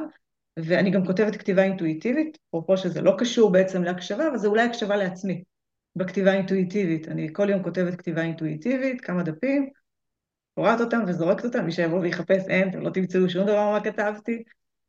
ואני 0.59 0.91
גם 0.91 1.05
כותבת 1.05 1.35
כתיבה 1.35 1.63
אינטואיטיבית, 1.63 2.37
אפרופו 2.49 2.77
שזה 2.77 3.01
לא 3.01 3.15
קשור 3.17 3.51
בעצם 3.51 3.83
להקשבה, 3.83 4.27
אבל 4.27 4.37
זה 4.37 4.47
אולי 4.47 4.61
הקשבה 4.61 4.95
לעצמי, 4.95 5.43
בכתיבה 5.95 6.33
אינטואיטיבית. 6.33 7.07
אני 7.07 7.29
כל 7.33 7.49
יום 7.49 7.63
כותבת 7.63 7.95
כתיבה 7.95 8.21
אינטואיטיבית, 8.21 9.01
כמה 9.01 9.23
דפים, 9.23 9.69
קוראת 10.55 10.81
אותם 10.81 10.99
וזורקת 11.07 11.45
אותם, 11.45 11.65
מי 11.65 11.71
שיבוא 11.71 11.99
ויחפש 11.99 12.43
אין, 12.49 12.69
אתם 12.69 12.81
לא 12.81 12.89
תמצאו 12.89 13.29
שום 13.29 13.43
דבר 13.43 13.71
מה 13.71 13.83
כתבתי. 13.83 14.43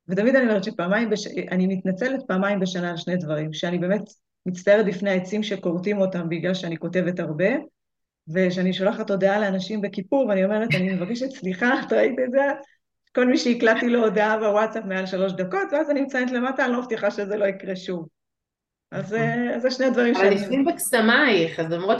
ותמיד 0.09 0.37
אני 0.37 0.47
אומרת 0.47 0.64
שפעמיים, 0.64 1.11
בש... 1.11 1.27
אני 1.27 1.67
מתנצלת 1.67 2.21
פעמיים 2.29 2.61
בשנה 2.61 2.90
על 2.90 2.97
שני 2.97 3.17
דברים, 3.17 3.53
שאני 3.53 3.79
באמת 3.79 4.03
מצטערת 4.47 4.87
בפני 4.87 5.11
העצים 5.11 5.43
שכורתים 5.43 5.99
אותם 5.99 6.29
בגלל 6.29 6.55
שאני 6.55 6.77
כותבת 6.77 7.21
הרבה, 7.21 7.49
ושאני 8.35 8.73
שולחת 8.73 9.11
הודעה 9.11 9.40
לאנשים 9.40 9.81
בכיפור, 9.81 10.27
ואני 10.27 10.45
אומרת, 10.45 10.69
אני 10.75 10.95
מבקשת 10.95 11.31
סליחה, 11.31 11.83
את 11.87 11.93
ראית 11.93 12.19
את 12.27 12.31
זה? 12.31 12.40
כל 13.14 13.27
מי 13.27 13.37
שהקלטתי 13.37 13.88
לו 13.88 14.05
הודעה 14.05 14.38
בוואטסאפ 14.38 14.85
מעל 14.85 15.07
שלוש 15.07 15.33
דקות, 15.33 15.69
ואז 15.73 15.90
אני 15.90 16.01
מציינת 16.01 16.31
למטה, 16.31 16.64
אני 16.64 16.73
לא 16.73 16.81
מבטיחה 16.81 17.11
שזה 17.11 17.37
לא 17.37 17.45
יקרה 17.45 17.77
שוב. 17.77 18.09
אז 18.94 19.14
אה, 19.14 19.59
זה 19.59 19.70
שני 19.70 19.87
הדברים 19.87 20.14
שאני... 20.14 20.28
אבל 20.28 20.37
נשבים 20.37 20.64
בקסמייך, 20.64 21.61
אז 21.61 21.70
למרות 21.70 21.98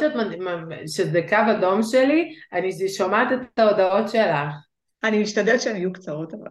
שזה 0.87 1.21
קו 1.29 1.37
אדום 1.59 1.83
שלי, 1.83 2.35
אני 2.53 2.89
שומעת 2.89 3.29
את 3.33 3.59
ההודעות 3.59 4.09
שלך. 4.09 4.55
אני 5.05 5.23
משתדלת 5.23 5.61
שהן 5.61 5.77
יהיו 5.77 5.93
קצרות, 5.93 6.35
אבל... 6.35 6.49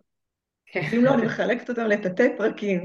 כן. 0.66 0.82
אם 0.94 1.04
לא, 1.04 1.14
אני 1.14 1.26
מחלקת 1.26 1.70
אותן 1.70 1.88
לתתי 1.88 2.38
פרקים. 2.38 2.84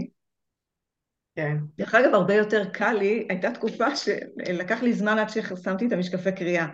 כן. 1.37 1.57
דרך 1.79 1.95
אגב, 1.95 2.15
הרבה 2.15 2.35
יותר 2.35 2.65
קל 2.73 2.93
לי, 2.93 3.27
הייתה 3.29 3.51
תקופה 3.51 3.97
שלקח 3.97 4.83
לי 4.83 4.93
זמן 4.93 5.19
עד 5.19 5.29
ששמתי 5.29 5.87
את 5.87 5.93
המשקפי 5.93 6.33
קריאה. 6.33 6.67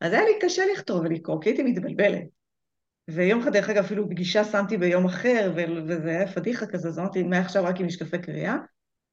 אז 0.00 0.12
היה 0.12 0.24
לי 0.24 0.32
קשה 0.40 0.62
לכתוב 0.72 1.00
ולקרוא, 1.00 1.42
כי 1.42 1.48
הייתי 1.48 1.62
מתבלבלת. 1.62 2.24
ויום 3.08 3.40
אחד, 3.40 3.52
דרך 3.52 3.70
אגב, 3.70 3.84
אפילו 3.84 4.10
פגישה 4.10 4.44
שמתי 4.44 4.76
ביום 4.76 5.04
אחר, 5.04 5.52
וזה 5.88 6.10
היה 6.10 6.26
פדיחה 6.26 6.66
כזה, 6.66 6.88
אז 6.88 6.98
אמרתי, 6.98 7.22
מעכשיו 7.22 7.64
רק 7.64 7.80
עם 7.80 7.86
משקפי 7.86 8.18
קריאה. 8.18 8.56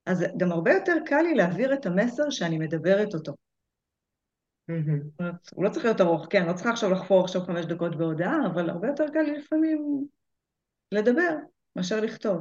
אז 0.05 0.25
גם 0.37 0.51
הרבה 0.51 0.73
יותר 0.73 0.95
קל 1.05 1.21
לי 1.21 1.35
להעביר 1.35 1.73
את 1.73 1.85
המסר 1.85 2.29
שאני 2.29 2.57
מדברת 2.57 3.13
אותו. 3.13 3.33
Mm-hmm. 4.71 5.23
הוא 5.55 5.65
לא 5.65 5.69
צריך 5.69 5.85
להיות 5.85 6.01
ארוך, 6.01 6.27
כן, 6.29 6.45
לא 6.45 6.53
צריכה 6.53 6.69
עכשיו 6.69 6.89
לחפור 6.89 7.23
עכשיו 7.23 7.41
חמש 7.41 7.65
דקות 7.65 7.95
בהודעה, 7.95 8.37
אבל 8.53 8.69
הרבה 8.69 8.87
יותר 8.87 9.05
קל 9.13 9.21
לי 9.21 9.37
לפעמים 9.37 10.05
לדבר 10.91 11.35
מאשר 11.75 12.01
לכתוב. 12.01 12.37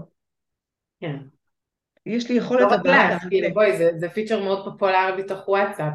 כן. 1.01 1.17
יש 2.07 2.31
לי 2.31 2.37
יכולת. 2.37 2.61
לא 2.61 2.67
רק 2.67 2.87
לך, 2.87 3.23
כאילו 3.29 3.55
בואי, 3.55 3.77
זה, 3.77 3.91
זה 3.97 4.09
פיצ'ר 4.09 4.43
מאוד 4.43 4.65
פופולרי 4.65 5.23
בתוך 5.23 5.49
וואטסאפ. 5.49 5.93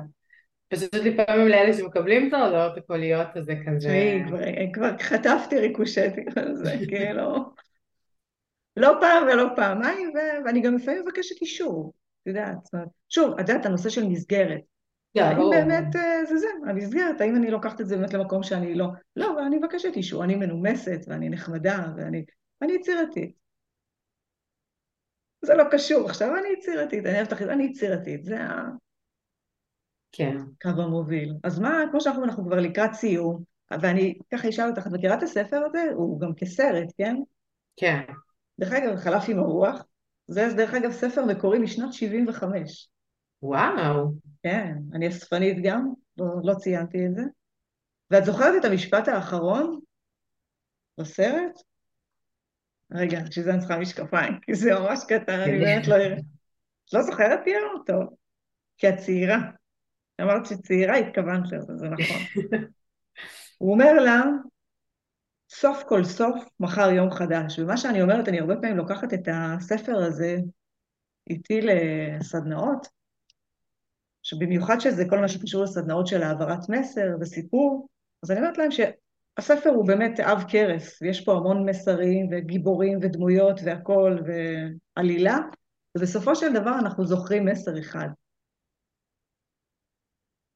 פשוט 0.67 0.93
לפעמים 0.93 1.47
לאלה 1.47 1.73
שמקבלים 1.73 2.27
את 2.27 2.33
ההודעות 2.33 2.77
הקוליות, 2.77 3.27
אז 3.37 3.45
זה 3.45 3.55
כזה... 3.67 3.89
תראי, 3.89 4.71
כבר 4.73 4.97
חטפתי 4.97 5.59
ריקושטים 5.59 6.25
על 6.35 6.55
זה, 6.55 6.75
כאילו... 6.89 7.45
לא 8.77 8.97
פעם 9.01 9.23
ולא 9.23 9.47
פעמיים, 9.55 10.13
ואני 10.45 10.61
גם 10.61 10.75
לפעמים 10.75 11.01
מבקשת 11.01 11.41
אישור, 11.41 11.93
את 12.21 12.27
יודעת. 12.27 12.69
שוב, 13.09 13.39
את 13.39 13.49
יודעת, 13.49 13.65
הנושא 13.65 13.89
של 13.89 14.07
מסגרת. 14.07 14.61
האם 15.15 15.49
באמת 15.51 15.95
אה, 15.95 16.25
זה 16.25 16.37
זה, 16.37 16.47
המסגרת, 16.67 17.21
האם 17.21 17.35
אני 17.35 17.51
לוקחת 17.51 17.81
את 17.81 17.87
זה 17.87 17.97
באמת 17.97 18.13
למקום 18.13 18.43
שאני 18.43 18.75
לא... 18.75 18.87
לא, 19.15 19.33
אבל 19.33 19.41
אני 19.41 19.57
מבקשת 19.57 19.95
אישור, 19.95 20.23
אני 20.23 20.35
מנומסת 20.35 20.99
ואני 21.07 21.29
נחמדה 21.29 21.85
ואני 21.97 22.73
יצירתית. 22.73 23.35
זה 25.41 25.53
לא 25.53 25.63
קשור, 25.71 26.09
עכשיו 26.09 26.37
אני 26.37 26.47
יצירתית, 26.57 27.05
אני 27.05 27.15
אוהבת 27.15 27.31
לך, 27.31 27.41
אני 27.41 27.63
יצירתית, 27.63 28.23
זה 28.23 28.41
ה... 28.41 28.69
כן. 30.11 30.37
קו 30.61 30.69
המוביל. 30.69 31.33
אז 31.43 31.59
מה, 31.59 31.83
כמו 31.91 32.01
שאנחנו 32.01 32.23
אנחנו 32.23 32.45
כבר 32.45 32.59
לקראת 32.59 32.93
סיום, 32.93 33.43
ואני 33.81 34.17
ככה 34.33 34.49
אשאל 34.49 34.69
אותך, 34.69 34.87
את 34.87 34.91
מכירה 34.91 35.17
את 35.17 35.23
הספר 35.23 35.61
הזה? 35.65 35.83
הוא 35.95 36.19
גם 36.19 36.33
כסרט, 36.33 36.87
כן? 36.97 37.15
כן. 37.75 38.01
דרך 38.59 38.73
אגב, 38.73 38.95
חלף 38.95 39.23
עם 39.27 39.39
הרוח. 39.39 39.85
זה, 40.27 40.47
דרך 40.57 40.73
אגב, 40.73 40.91
ספר 40.91 41.25
מקורי 41.25 41.59
משנות 41.59 41.93
75. 41.93 42.89
וואו. 43.41 44.11
כן, 44.43 44.73
אני 44.93 45.07
אספנית 45.07 45.57
גם, 45.63 45.89
לא, 46.17 46.25
לא 46.43 46.53
ציינתי 46.53 47.05
את 47.05 47.15
זה. 47.15 47.21
ואת 48.11 48.25
זוכרת 48.25 48.53
את 48.59 48.65
המשפט 48.65 49.07
האחרון 49.07 49.79
בסרט? 50.99 51.61
רגע, 52.91 53.19
בשביל 53.29 53.45
זה 53.45 53.51
אני 53.51 53.59
צריכה 53.59 53.77
משקפיים, 53.77 54.39
כי 54.41 54.55
זה 54.55 54.69
ממש 54.79 54.99
קטן, 55.07 55.39
אני 55.39 55.59
באמת 55.59 55.87
לא 55.87 55.95
אראה. 55.95 56.17
את 56.85 56.93
לא 56.93 57.01
זוכרת, 57.01 57.39
פיארו? 57.43 57.83
טוב. 57.85 58.15
כי 58.77 58.89
את 58.89 58.97
צעירה. 58.97 59.37
אמרת 60.21 60.45
שצעירה, 60.45 60.95
התכוונת 60.95 61.51
לזה, 61.51 61.73
זה 61.75 61.87
נכון. 61.89 62.17
הוא 63.57 63.73
אומר 63.73 63.93
לה, 63.93 64.21
סוף 65.49 65.83
כל 65.87 66.03
סוף, 66.03 66.35
מחר 66.59 66.89
יום 66.89 67.11
חדש. 67.11 67.59
ומה 67.59 67.77
שאני 67.77 68.01
אומרת, 68.01 68.27
אני 68.27 68.39
הרבה 68.39 68.55
פעמים 68.55 68.77
לוקחת 68.77 69.13
את 69.13 69.27
הספר 69.31 69.97
הזה 69.97 70.37
איתי 71.29 71.61
לסדנאות, 71.61 72.87
שבמיוחד 74.23 74.79
שזה 74.79 75.03
כל 75.09 75.19
מה 75.19 75.27
שקשור 75.27 75.63
לסדנאות 75.63 76.07
של 76.07 76.23
העברת 76.23 76.69
מסר 76.69 77.07
וסיפור, 77.21 77.87
אז 78.23 78.31
אני 78.31 78.39
אומרת 78.39 78.57
להם 78.57 78.69
שהספר 78.71 79.69
הוא 79.69 79.87
באמת 79.87 80.19
עב 80.19 80.43
כרס, 80.47 81.01
ויש 81.01 81.25
פה 81.25 81.33
המון 81.33 81.69
מסרים 81.69 82.29
וגיבורים 82.31 82.99
ודמויות 83.01 83.59
והכול 83.63 84.23
ועלילה, 84.97 85.37
ובסופו 85.97 86.35
של 86.35 86.53
דבר 86.53 86.79
אנחנו 86.79 87.05
זוכרים 87.05 87.45
מסר 87.45 87.79
אחד. 87.79 88.07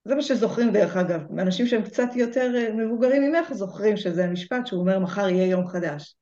זה 0.10 0.16
מה 0.16 0.22
שזוכרים 0.22 0.72
דרך 0.72 0.98
אגב, 0.98 1.40
אנשים 1.40 1.68
שהם 1.68 1.84
קצת 1.84 2.10
יותר 2.16 2.52
אה, 2.56 2.74
מבוגרים 2.74 3.24
ממך 3.24 3.54
זוכרים 3.54 3.98
שזה 3.98 4.26
המשפט 4.26 4.68
שהוא 4.68 4.82
אומר 4.82 5.00
מחר 5.00 5.30
יהיה 5.30 5.48
יום 5.48 5.68
חדש. 5.68 6.16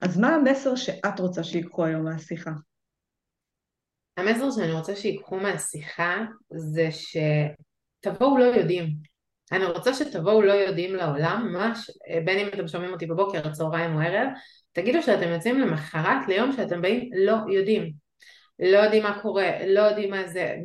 אז 0.00 0.18
מה 0.18 0.34
המסר 0.34 0.76
שאת 0.76 1.20
רוצה 1.20 1.44
שיקחו 1.44 1.84
היום 1.84 2.04
מהשיחה? 2.04 2.50
המסר 4.16 4.50
שאני 4.50 4.72
רוצה 4.72 4.96
שיקחו 4.96 5.36
מהשיחה 5.36 6.24
זה 6.50 6.88
שתבואו 6.90 8.38
לא 8.38 8.44
יודעים. 8.44 8.88
אני 9.52 9.64
רוצה 9.64 9.94
שתבואו 9.94 10.42
לא 10.42 10.52
יודעים 10.52 10.94
לעולם, 10.94 11.48
ממש, 11.52 11.90
אה, 12.10 12.20
בין 12.24 12.38
אם 12.38 12.48
אתם 12.48 12.68
שומעים 12.68 12.92
אותי 12.92 13.06
בבוקר, 13.06 13.52
צהריים 13.52 13.94
או 13.94 14.00
ערב, 14.00 14.28
תגידו 14.72 15.02
שאתם 15.02 15.28
יוצאים 15.28 15.60
למחרת 15.60 16.28
ליום 16.28 16.52
שאתם 16.52 16.82
באים 16.82 17.10
לא 17.14 17.36
יודעים. 17.48 17.92
לא 18.58 18.78
יודעים 18.78 19.02
מה 19.02 19.18
קורה, 19.22 19.50
לא 19.66 19.80
יודעים 19.80 20.10
מה 20.10 20.26
זה. 20.28 20.56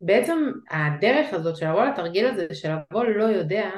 בעצם 0.00 0.50
הדרך 0.70 1.34
הזאת 1.34 1.56
של 1.56 1.68
לבוא 1.68 1.84
לתרגיל 1.84 2.26
הזה 2.26 2.46
של 2.52 2.68
לבוא 2.72 3.04
לא 3.04 3.24
יודע 3.24 3.70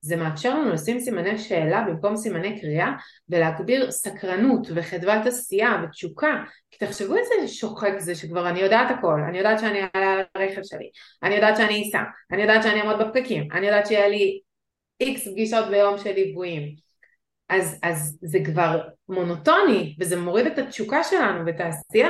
זה 0.00 0.16
מאפשר 0.16 0.54
לנו 0.54 0.72
לשים 0.72 1.00
סימני 1.00 1.38
שאלה 1.38 1.84
במקום 1.88 2.16
סימני 2.16 2.60
קריאה 2.60 2.92
ולהגביר 3.28 3.90
סקרנות 3.90 4.66
וחדוות 4.74 5.26
עשייה 5.26 5.82
ותשוקה. 5.84 6.44
כי 6.70 6.86
תחשבו 6.86 7.16
איזה 7.16 7.48
שוחק 7.48 7.92
זה 7.98 8.14
שכבר 8.14 8.48
אני 8.48 8.60
יודעת 8.60 8.90
הכל. 8.98 9.20
אני 9.28 9.38
יודעת 9.38 9.60
שאני 9.60 9.78
אעלה 9.80 10.12
על 10.14 10.22
הרכב 10.34 10.62
שלי. 10.64 10.90
אני 11.22 11.34
יודעת 11.34 11.56
שאני 11.56 11.82
אסע. 11.82 12.02
אני 12.32 12.42
יודעת 12.42 12.62
שאני 12.62 12.80
אעמוד 12.80 12.96
בפקקים. 12.98 13.48
אני 13.52 13.66
יודעת 13.66 13.86
שיהיה 13.86 14.08
לי 14.08 14.40
איקס 15.00 15.28
פגישות 15.28 15.68
ביום 15.70 15.98
של 15.98 16.12
ליוויים. 16.12 16.74
אז, 17.48 17.78
אז 17.82 18.18
זה 18.22 18.38
כבר 18.44 18.88
מונוטוני 19.08 19.96
וזה 20.00 20.16
מוריד 20.16 20.46
את 20.46 20.58
התשוקה 20.58 21.04
שלנו 21.04 21.46
ואת 21.46 21.60
העשייה 21.60 22.08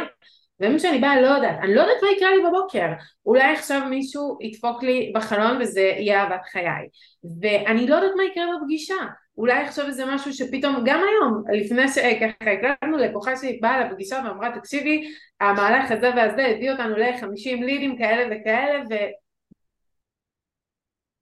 ומי 0.61 0.79
שאני 0.79 0.99
באה 0.99 1.21
לא 1.21 1.27
יודעת, 1.27 1.59
אני 1.63 1.75
לא 1.75 1.81
יודעת 1.81 2.03
מה 2.03 2.09
יקרה 2.17 2.31
לי 2.31 2.43
בבוקר, 2.49 2.87
אולי 3.27 3.53
עכשיו 3.53 3.81
מישהו 3.91 4.39
ידפוק 4.41 4.83
לי 4.83 5.13
בחלון 5.15 5.61
וזה 5.61 5.81
יהיה 5.81 6.23
אהבת 6.23 6.45
חיי, 6.53 6.89
ואני 7.41 7.87
לא 7.87 7.95
יודעת 7.95 8.13
מה 8.17 8.25
יקרה 8.25 8.45
בפגישה, 8.61 8.95
אולי 9.39 9.65
עכשיו 9.65 9.87
איזה 9.87 10.05
משהו 10.07 10.33
שפתאום, 10.33 10.77
גם 10.85 11.01
היום, 11.09 11.43
לפני 11.53 11.89
שככה 11.89 12.51
הקלטנו 12.53 12.97
לקוחה 12.97 13.37
שהיא 13.37 13.63
באה 13.63 13.85
לפגישה 13.85 14.23
ואמרה 14.25 14.59
תקשיבי, 14.59 15.09
המהלך 15.41 15.91
הזה 15.91 16.11
והזה 16.17 16.47
הביא 16.47 16.73
אותנו 16.73 16.97
ל-50 16.97 17.65
לידים 17.65 17.99
כאלה 17.99 18.37
וכאלה 18.37 18.83
ו... 18.91 18.95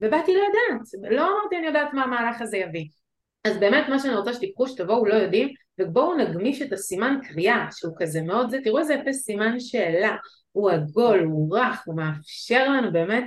ובאתי 0.01 0.31
לא 0.33 0.39
יודעת, 0.39 1.11
לא 1.11 1.27
אמרתי 1.27 1.57
אני 1.57 1.67
יודעת 1.67 1.93
מה 1.93 2.03
המהלך 2.03 2.41
הזה 2.41 2.57
יביא. 2.57 2.85
אז 3.45 3.57
באמת 3.57 3.89
מה 3.89 3.99
שאני 3.99 4.15
רוצה 4.15 4.33
שתיקחו 4.33 4.67
שתבואו 4.67 5.05
לא 5.05 5.13
יודעים 5.13 5.49
ובואו 5.79 6.17
נגמיש 6.17 6.61
את 6.61 6.73
הסימן 6.73 7.17
קריאה 7.23 7.67
שהוא 7.71 7.93
כזה 7.99 8.21
מאוד 8.21 8.49
זה, 8.49 8.57
תראו 8.63 8.79
איזה 8.79 8.93
יפה 8.93 9.13
סימן 9.13 9.59
שאלה, 9.59 10.15
הוא 10.51 10.71
עגול, 10.71 11.19
הוא 11.19 11.57
רך, 11.57 11.83
הוא 11.85 11.95
מאפשר 11.95 12.69
לנו 12.69 12.91
באמת 12.91 13.25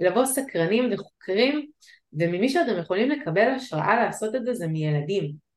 לבוא 0.00 0.24
סקרנים 0.24 0.92
וחוקרים 0.92 1.66
וממי 2.12 2.48
שאתם 2.48 2.78
יכולים 2.78 3.10
לקבל 3.10 3.50
השראה 3.50 4.04
לעשות 4.04 4.34
את 4.34 4.44
זה 4.44 4.54
זה 4.54 4.66
מילדים. 4.66 5.48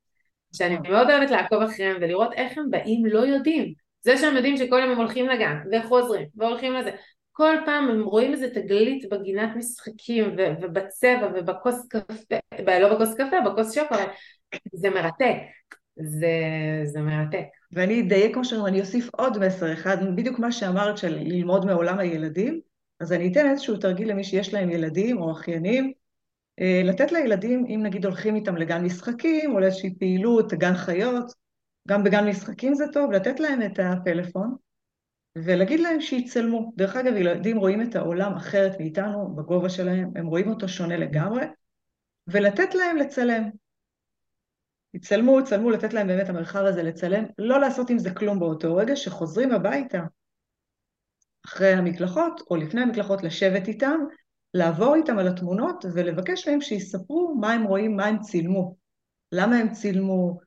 שאני 0.55 0.77
מאוד 0.89 1.09
אוהבת 1.09 1.31
לעקוב 1.31 1.61
אחריהם 1.61 1.97
ולראות 2.01 2.33
איך 2.33 2.57
הם 2.57 2.69
באים 2.69 3.05
לא 3.05 3.19
יודעים. 3.19 3.73
זה 4.01 4.17
שהם 4.17 4.35
יודעים 4.35 4.57
שכל 4.57 4.79
יום 4.79 4.91
הם 4.91 4.97
הולכים 4.97 5.27
לגן 5.27 5.57
וחוזרים 5.71 6.27
והולכים 6.35 6.73
לזה 6.73 6.91
כל 7.31 7.55
פעם 7.65 7.89
הם 7.89 8.03
רואים 8.03 8.33
איזה 8.33 8.49
תגלית 8.49 9.09
בגינת 9.09 9.49
משחקים 9.55 10.35
ובצבע 10.61 11.31
ובכוס 11.35 11.87
קפה, 11.87 12.79
לא 12.79 12.93
בכוס 12.93 13.13
קפה, 13.13 13.41
בכוס 13.45 13.75
שוקולד, 13.75 14.07
זה 14.73 14.89
מרתק. 14.89 15.37
זה, 15.95 16.27
זה 16.85 17.01
מרתק. 17.01 17.45
ואני 17.71 18.01
אדייק 18.01 18.33
כמו 18.33 18.45
שאומרים, 18.45 18.73
אני 18.73 18.81
אוסיף 18.81 19.09
עוד 19.13 19.45
מסר 19.45 19.73
אחד, 19.73 19.97
בדיוק 20.15 20.39
מה 20.39 20.51
שאמרת 20.51 20.97
של 20.97 21.15
ללמוד 21.15 21.65
מעולם 21.65 21.99
הילדים, 21.99 22.61
אז 22.99 23.13
אני 23.13 23.31
אתן 23.31 23.49
איזשהו 23.49 23.77
תרגיל 23.77 24.09
למי 24.09 24.23
שיש 24.23 24.53
להם 24.53 24.69
ילדים 24.69 25.21
או 25.21 25.31
אחיינים, 25.31 25.91
אה, 26.59 26.81
לתת 26.83 27.11
לילדים, 27.11 27.65
אם 27.65 27.79
נגיד 27.83 28.05
הולכים 28.05 28.35
איתם 28.35 28.55
לגן 28.55 28.85
משחקים 28.85 29.53
או 29.53 29.59
לאיזושהי 29.59 29.95
פעילות, 29.99 30.53
גן 30.53 30.75
חיות, 30.75 31.33
גם 31.87 32.03
בגן 32.03 32.27
משחקים 32.27 32.73
זה 32.73 32.85
טוב, 32.93 33.11
לתת 33.11 33.39
להם 33.39 33.61
את 33.61 33.79
הפלאפון 33.79 34.55
ולהגיד 35.35 35.79
להם 35.79 36.01
שיצלמו. 36.01 36.73
דרך 36.77 36.95
אגב, 36.95 37.15
ילדים 37.15 37.57
רואים 37.57 37.81
את 37.81 37.95
העולם 37.95 38.33
אחרת 38.33 38.79
מאיתנו, 38.79 39.35
בגובה 39.35 39.69
שלהם, 39.69 40.11
הם 40.15 40.27
רואים 40.27 40.49
אותו 40.49 40.67
שונה 40.67 40.97
לגמרי, 40.97 41.45
ולתת 42.27 42.75
להם 42.75 42.97
לצלם. 42.97 43.49
יצלמו, 44.93 45.39
יצלמו, 45.39 45.69
לתת 45.69 45.93
להם 45.93 46.07
באמת 46.07 46.29
המרחב 46.29 46.59
הזה 46.65 46.83
לצלם, 46.83 47.23
לא 47.37 47.59
לעשות 47.59 47.89
עם 47.89 47.99
זה 47.99 48.11
כלום 48.11 48.39
באותו 48.39 48.75
רגע, 48.75 48.95
שחוזרים 48.95 49.51
הביתה 49.51 49.99
אחרי 51.45 51.73
המקלחות 51.73 52.41
או 52.51 52.55
לפני 52.55 52.81
המקלחות 52.81 53.23
לשבת 53.23 53.67
איתם, 53.67 53.99
לעבור 54.53 54.95
איתם 54.95 55.19
על 55.19 55.27
התמונות 55.27 55.85
ולבקש 55.93 56.47
מהם 56.47 56.61
שיספרו 56.61 57.35
מה 57.39 57.53
הם 57.53 57.63
רואים, 57.63 57.95
מה 57.95 58.05
הם 58.05 58.19
צילמו, 58.19 58.75
למה 59.31 59.55
הם 59.55 59.71
צילמו, 59.71 60.39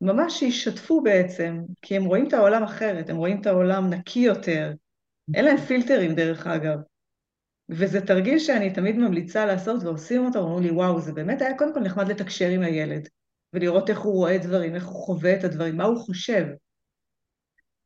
ממש 0.00 0.38
שישתפו 0.38 1.00
בעצם, 1.00 1.60
כי 1.82 1.96
הם 1.96 2.04
רואים 2.04 2.28
את 2.28 2.32
העולם 2.32 2.62
אחרת, 2.62 3.10
הם 3.10 3.16
רואים 3.16 3.40
את 3.40 3.46
העולם 3.46 3.90
נקי 3.90 4.20
יותר, 4.20 4.72
אין 5.34 5.44
להם 5.44 5.56
פילטרים 5.56 6.14
דרך 6.14 6.46
אגב. 6.46 6.78
וזה 7.68 8.06
תרגיל 8.06 8.38
שאני 8.38 8.74
תמיד 8.74 8.96
ממליצה 8.96 9.46
לעשות 9.46 9.82
ועושים 9.82 10.26
אותו, 10.26 10.38
ואומרים 10.38 10.62
לי 10.64 10.70
וואו, 10.70 11.00
זה 11.00 11.12
באמת 11.12 11.42
היה 11.42 11.58
קודם 11.58 11.74
כל 11.74 11.80
נחמד 11.80 12.08
לתקשר 12.08 12.48
עם 12.48 12.62
הילד. 12.62 13.08
ולראות 13.52 13.90
איך 13.90 14.00
הוא 14.00 14.12
רואה 14.12 14.38
דברים, 14.38 14.74
איך 14.74 14.86
הוא 14.86 15.04
חווה 15.04 15.38
את 15.38 15.44
הדברים, 15.44 15.76
מה 15.76 15.84
הוא 15.84 15.98
חושב. 15.98 16.46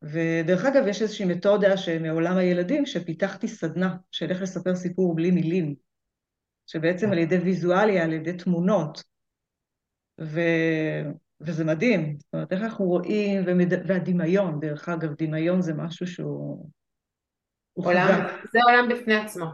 ודרך 0.01 0.65
אגב, 0.65 0.87
יש 0.87 1.01
איזושהי 1.01 1.25
מתודה 1.25 1.73
מעולם 2.01 2.37
הילדים, 2.37 2.85
שפיתחתי 2.85 3.47
סדנה 3.47 3.95
של 4.11 4.29
איך 4.29 4.41
לספר 4.41 4.75
סיפור 4.75 5.15
בלי 5.15 5.31
מילים, 5.31 5.75
שבעצם 6.67 7.11
על 7.11 7.17
ידי 7.17 7.37
ויזואליה, 7.37 8.03
על 8.03 8.13
ידי 8.13 8.33
תמונות, 8.33 9.03
ו... 10.21 10.39
וזה 11.45 11.65
מדהים. 11.65 12.15
זאת 12.19 12.33
אומרת, 12.33 12.53
איך 12.53 12.61
אנחנו 12.61 12.85
רואים, 12.85 13.43
ומד... 13.45 13.73
והדמיון, 13.87 14.59
דרך 14.59 14.89
אגב, 14.89 15.13
דמיון 15.17 15.61
זה 15.61 15.73
משהו 15.73 16.07
שהוא... 16.07 16.69
עולם, 17.73 18.27
זה 18.51 18.59
עולם 18.63 18.89
בפני 18.89 19.15
עצמו. 19.15 19.45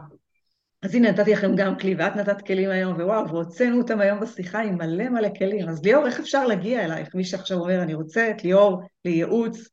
אז 0.82 0.94
הנה, 0.94 1.10
נתתי 1.10 1.32
לכם 1.32 1.56
גם 1.56 1.78
כלי, 1.78 1.94
ואת 1.98 2.16
נתת 2.16 2.46
כלים 2.46 2.70
היום, 2.70 2.94
ווואו, 2.94 3.28
והוצאנו 3.28 3.78
אותם 3.78 4.00
היום 4.00 4.20
בשיחה 4.20 4.60
עם 4.60 4.74
מלא 4.74 5.08
מלא 5.08 5.28
כלים. 5.38 5.68
אז 5.68 5.84
ליאור, 5.84 6.06
איך 6.06 6.20
אפשר 6.20 6.46
להגיע 6.46 6.84
אלייך? 6.84 7.14
מי 7.14 7.24
שעכשיו 7.24 7.58
אומר, 7.58 7.82
אני 7.82 7.94
רוצה 7.94 8.30
את 8.30 8.44
ליאור 8.44 8.82
לייעוץ, 9.04 9.68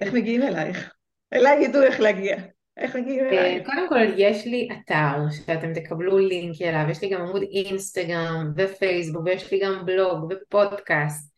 איך 0.00 0.14
מגיעים 0.14 0.42
אלייך? 0.42 0.92
אליי 1.32 1.64
ידעו 1.64 1.82
איך 1.82 2.00
להגיע. 2.00 2.36
איך 2.76 2.96
מגיעים 2.96 3.24
אה, 3.24 3.30
אלייך? 3.30 3.66
קודם 3.66 3.88
כל, 3.88 3.98
יש 4.16 4.46
לי 4.46 4.68
אתר 4.72 5.30
שאתם 5.30 5.72
תקבלו 5.74 6.18
לינק 6.18 6.62
אליו, 6.62 6.90
יש 6.90 7.02
לי 7.02 7.08
גם 7.08 7.20
עמוד 7.20 7.42
אינסטגרם 7.42 8.52
ופייסבוק, 8.56 9.22
ויש 9.24 9.52
לי 9.52 9.60
גם 9.62 9.86
בלוג 9.86 10.32
ופודקאסט, 10.32 11.29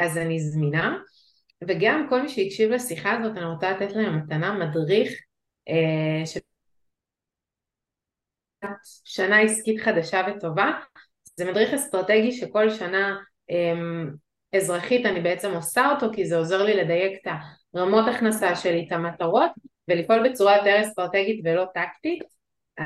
אז 0.00 0.18
אני 0.18 0.40
זמינה. 0.40 0.98
וגם 1.68 2.06
כל 2.10 2.22
מי 2.22 2.28
שהקשיב 2.28 2.70
לשיחה 2.70 3.12
הזאת, 3.12 3.36
אני 3.36 3.44
רוצה 3.44 3.70
לתת 3.70 3.96
להם 3.96 4.18
מתנה 4.18 4.58
מדריך 4.58 5.12
אה, 5.68 6.26
של 6.26 6.40
שנה 9.04 9.40
עסקית 9.40 9.80
חדשה 9.80 10.22
וטובה. 10.28 10.70
זה 11.36 11.50
מדריך 11.50 11.74
אסטרטגי 11.74 12.32
שכל 12.32 12.70
שנה 12.70 13.16
אמ, 13.50 14.10
אזרחית 14.56 15.06
אני 15.06 15.20
בעצם 15.20 15.54
עושה 15.54 15.90
אותו 15.90 16.06
כי 16.14 16.26
זה 16.26 16.36
עוזר 16.36 16.62
לי 16.62 16.76
לדייק 16.76 17.18
את 17.22 17.32
הרמות 17.74 18.04
הכנסה 18.14 18.56
שלי, 18.56 18.84
את 18.86 18.92
המטרות 18.92 19.50
ולפעול 19.88 20.28
בצורה 20.28 20.56
יותר 20.56 20.82
אסטרטגית 20.82 21.40
ולא 21.44 21.64
טקטית 21.74 22.22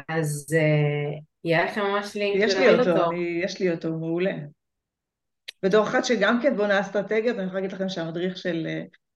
אז 0.09 0.47
uh, 0.51 1.23
יהיה 1.45 1.65
לכם 1.65 1.81
ממש 1.81 2.17
לינק 2.17 2.43
יש 2.45 2.55
לי 2.55 2.71
אותו, 2.71 2.91
אותו. 2.91 3.11
אני, 3.11 3.41
יש 3.45 3.61
לי 3.61 3.71
אותו, 3.71 3.91
מעולה. 3.91 4.33
בתור 5.63 5.85
אחת 5.85 6.05
שגם 6.05 6.43
כן 6.43 6.57
בונה 6.57 6.81
אסטרטגיות, 6.81 7.37
אני 7.37 7.47
יכולה 7.47 7.61
להגיד 7.61 7.73
לכם 7.73 7.89
שהמדריך 7.89 8.37
של, 8.37 8.67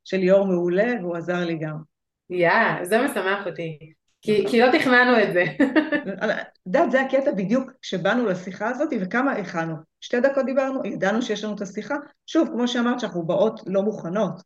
של 0.05 0.17
ליאור 0.17 0.47
מעולה 0.47 0.93
והוא 1.01 1.17
עזר 1.17 1.45
לי 1.45 1.59
גם. 1.59 1.77
יא, 2.31 2.51
yeah, 2.51 2.85
זה 2.85 3.03
משמח 3.03 3.47
אותי. 3.47 3.79
כי, 4.25 4.45
כי 4.51 4.61
לא 4.61 4.67
תכננו 4.79 5.23
את 5.23 5.33
זה. 5.33 5.45
את 6.41 6.67
יודעת, 6.67 6.91
זה 6.91 7.01
הקטע 7.01 7.33
בדיוק 7.33 7.71
כשבאנו 7.83 8.27
לשיחה 8.27 8.69
הזאת, 8.69 8.89
וכמה 9.01 9.33
הכנו. 9.33 9.75
שתי 10.01 10.21
דקות 10.21 10.47
דיברנו, 10.47 10.81
ידענו 10.85 11.23
שיש 11.23 11.45
לנו 11.45 11.55
את 11.55 11.61
השיחה. 11.61 11.95
שוב, 12.27 12.49
כמו 12.49 12.69
שאמרת, 12.69 13.01
שאנחנו 13.01 13.27
באות 13.27 13.61
לא 13.67 13.83
מוכנות. 13.83 14.41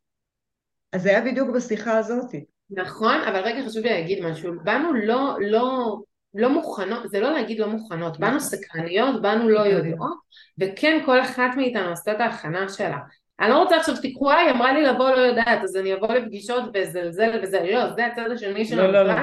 אז 0.93 1.03
זה 1.03 1.09
היה 1.09 1.21
בדיוק 1.21 1.51
בשיחה 1.51 1.99
הזאת. 1.99 2.31
נכון, 2.71 3.15
אבל 3.29 3.41
רגע 3.41 3.69
חשוב 3.69 3.83
לי 3.83 3.91
להגיד 3.91 4.25
משהו. 4.25 4.53
באנו 4.65 4.93
לא, 4.93 5.37
לא, 5.41 5.97
לא 6.35 6.51
מוכנות, 6.51 7.11
זה 7.11 7.21
לא 7.21 7.33
להגיד 7.33 7.59
לא 7.59 7.69
מוכנות, 7.69 8.19
באנו 8.19 8.37
נכון. 8.37 8.49
סקרניות, 8.49 9.23
באנו 9.23 9.49
לא 9.49 9.61
יודעות, 9.61 10.19
וכן 10.59 11.03
כל 11.07 11.21
אחת 11.21 11.51
מאיתנו 11.57 11.93
עשתה 11.93 12.13
את 12.13 12.21
ההכנה 12.21 12.69
שלה. 12.69 12.99
אני 13.41 13.51
לא 13.51 13.63
רוצה 13.63 13.77
עכשיו 13.77 13.97
שתיקחו, 13.97 14.31
היא 14.31 14.51
אמרה 14.51 14.73
לי 14.73 14.83
לבוא 14.83 15.11
לא 15.11 15.21
יודעת, 15.21 15.63
אז 15.63 15.77
אני 15.77 15.95
אבוא 15.95 16.15
לפגישות 16.15 16.65
וזלזל 16.75 17.41
וזה, 17.43 17.61
לא, 17.73 17.95
זה 17.95 18.07
הצד 18.07 18.31
השני 18.31 18.65
של 18.65 18.77
לא, 18.77 18.93
לא, 18.93 19.03
לא. 19.03 19.15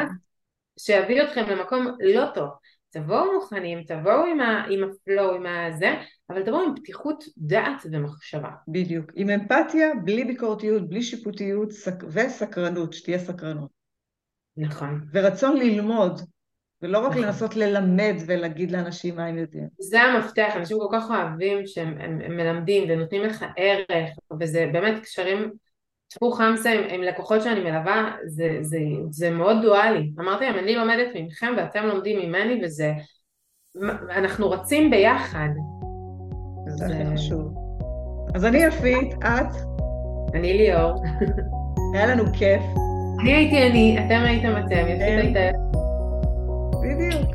שיביא 0.80 1.24
אתכם 1.24 1.44
למקום 1.50 1.88
לא 2.00 2.26
טוב. 2.34 2.50
תבואו 2.89 3.34
מוכנים, 3.34 3.84
תבואו 3.84 4.26
עם, 4.26 4.39
ה, 4.39 4.65
עם 4.70 4.84
הפלואו, 4.84 5.36
עם 5.36 5.46
הזה, 5.46 5.94
אבל 6.30 6.44
תבואו 6.44 6.63
עם 6.63 6.76
פתיחות 6.76 7.24
דעת 7.38 7.86
ומחשבה. 7.91 8.50
בדיוק. 8.68 9.12
עם 9.15 9.30
אמפתיה, 9.30 9.88
בלי 10.04 10.24
ביקורתיות, 10.24 10.89
בלי 10.89 11.02
שיפוטיות 11.02 11.72
סק... 11.72 12.04
וסקרנות, 12.10 12.94
שתהיה 12.94 13.20
סקרנות. 13.20 13.70
נכון. 14.58 15.02
ורצון 15.13 15.58
ללמוד, 15.58 16.22
ולא 16.82 17.00
רק 17.00 17.12
נכון. 17.12 17.24
לנסות 17.24 17.56
ללמד 17.56 18.16
ולהגיד 18.28 18.72
לאנשים 18.72 19.16
מה 19.16 19.26
הם 19.26 19.38
יודעים. 19.38 19.68
זה 19.80 20.02
המפתח, 20.02 20.54
אנשים 20.56 20.78
כל 20.80 20.98
כך 20.98 21.10
אוהבים 21.10 21.68
שהם 21.68 21.98
הם, 22.00 22.20
הם 22.26 22.38
מלמדים 22.38 22.84
ונותנים 22.90 23.22
לך 23.22 23.46
ערך, 23.58 24.10
וזה 24.40 24.70
באמת 24.74 25.00
קשרים 25.04 25.52
טפו 26.08 26.32
חמסה 26.32 26.72
עם, 26.72 26.82
עם 26.90 27.02
לקוחות 27.02 27.42
שאני 27.42 27.60
מלווה, 27.60 28.16
זה, 28.26 28.58
זה, 28.62 28.80
זה 29.10 29.32
מאוד 29.32 29.58
דואלי. 29.62 30.12
אמרתי 30.20 30.46
להם, 30.46 30.60
אני 30.60 30.76
לומדת 30.76 31.08
מכם 31.16 31.54
ואתם 31.58 31.86
לומדים 31.86 32.20
ממני 32.20 32.62
וזה... 32.64 32.94
אנחנו 34.10 34.50
רצים 34.50 34.92
ביחד. 34.92 35.50
זה 36.68 36.86
הכי 36.86 37.16
חשוב. 37.16 37.54
אז 38.36 38.46
אני 38.46 38.58
יפית, 38.58 39.14
את? 39.14 39.56
אני 40.34 40.54
ליאור. 40.54 41.04
היה 41.94 42.06
לנו 42.06 42.24
כיף. 42.34 42.62
אני 43.22 43.34
הייתי 43.34 43.68
אני, 43.68 43.98
אתם 44.06 44.24
הייתם 44.26 44.66
אתם, 44.66 44.88
יפית 44.88 45.36
הייתה... 45.36 45.64
Viveu. 46.86 47.35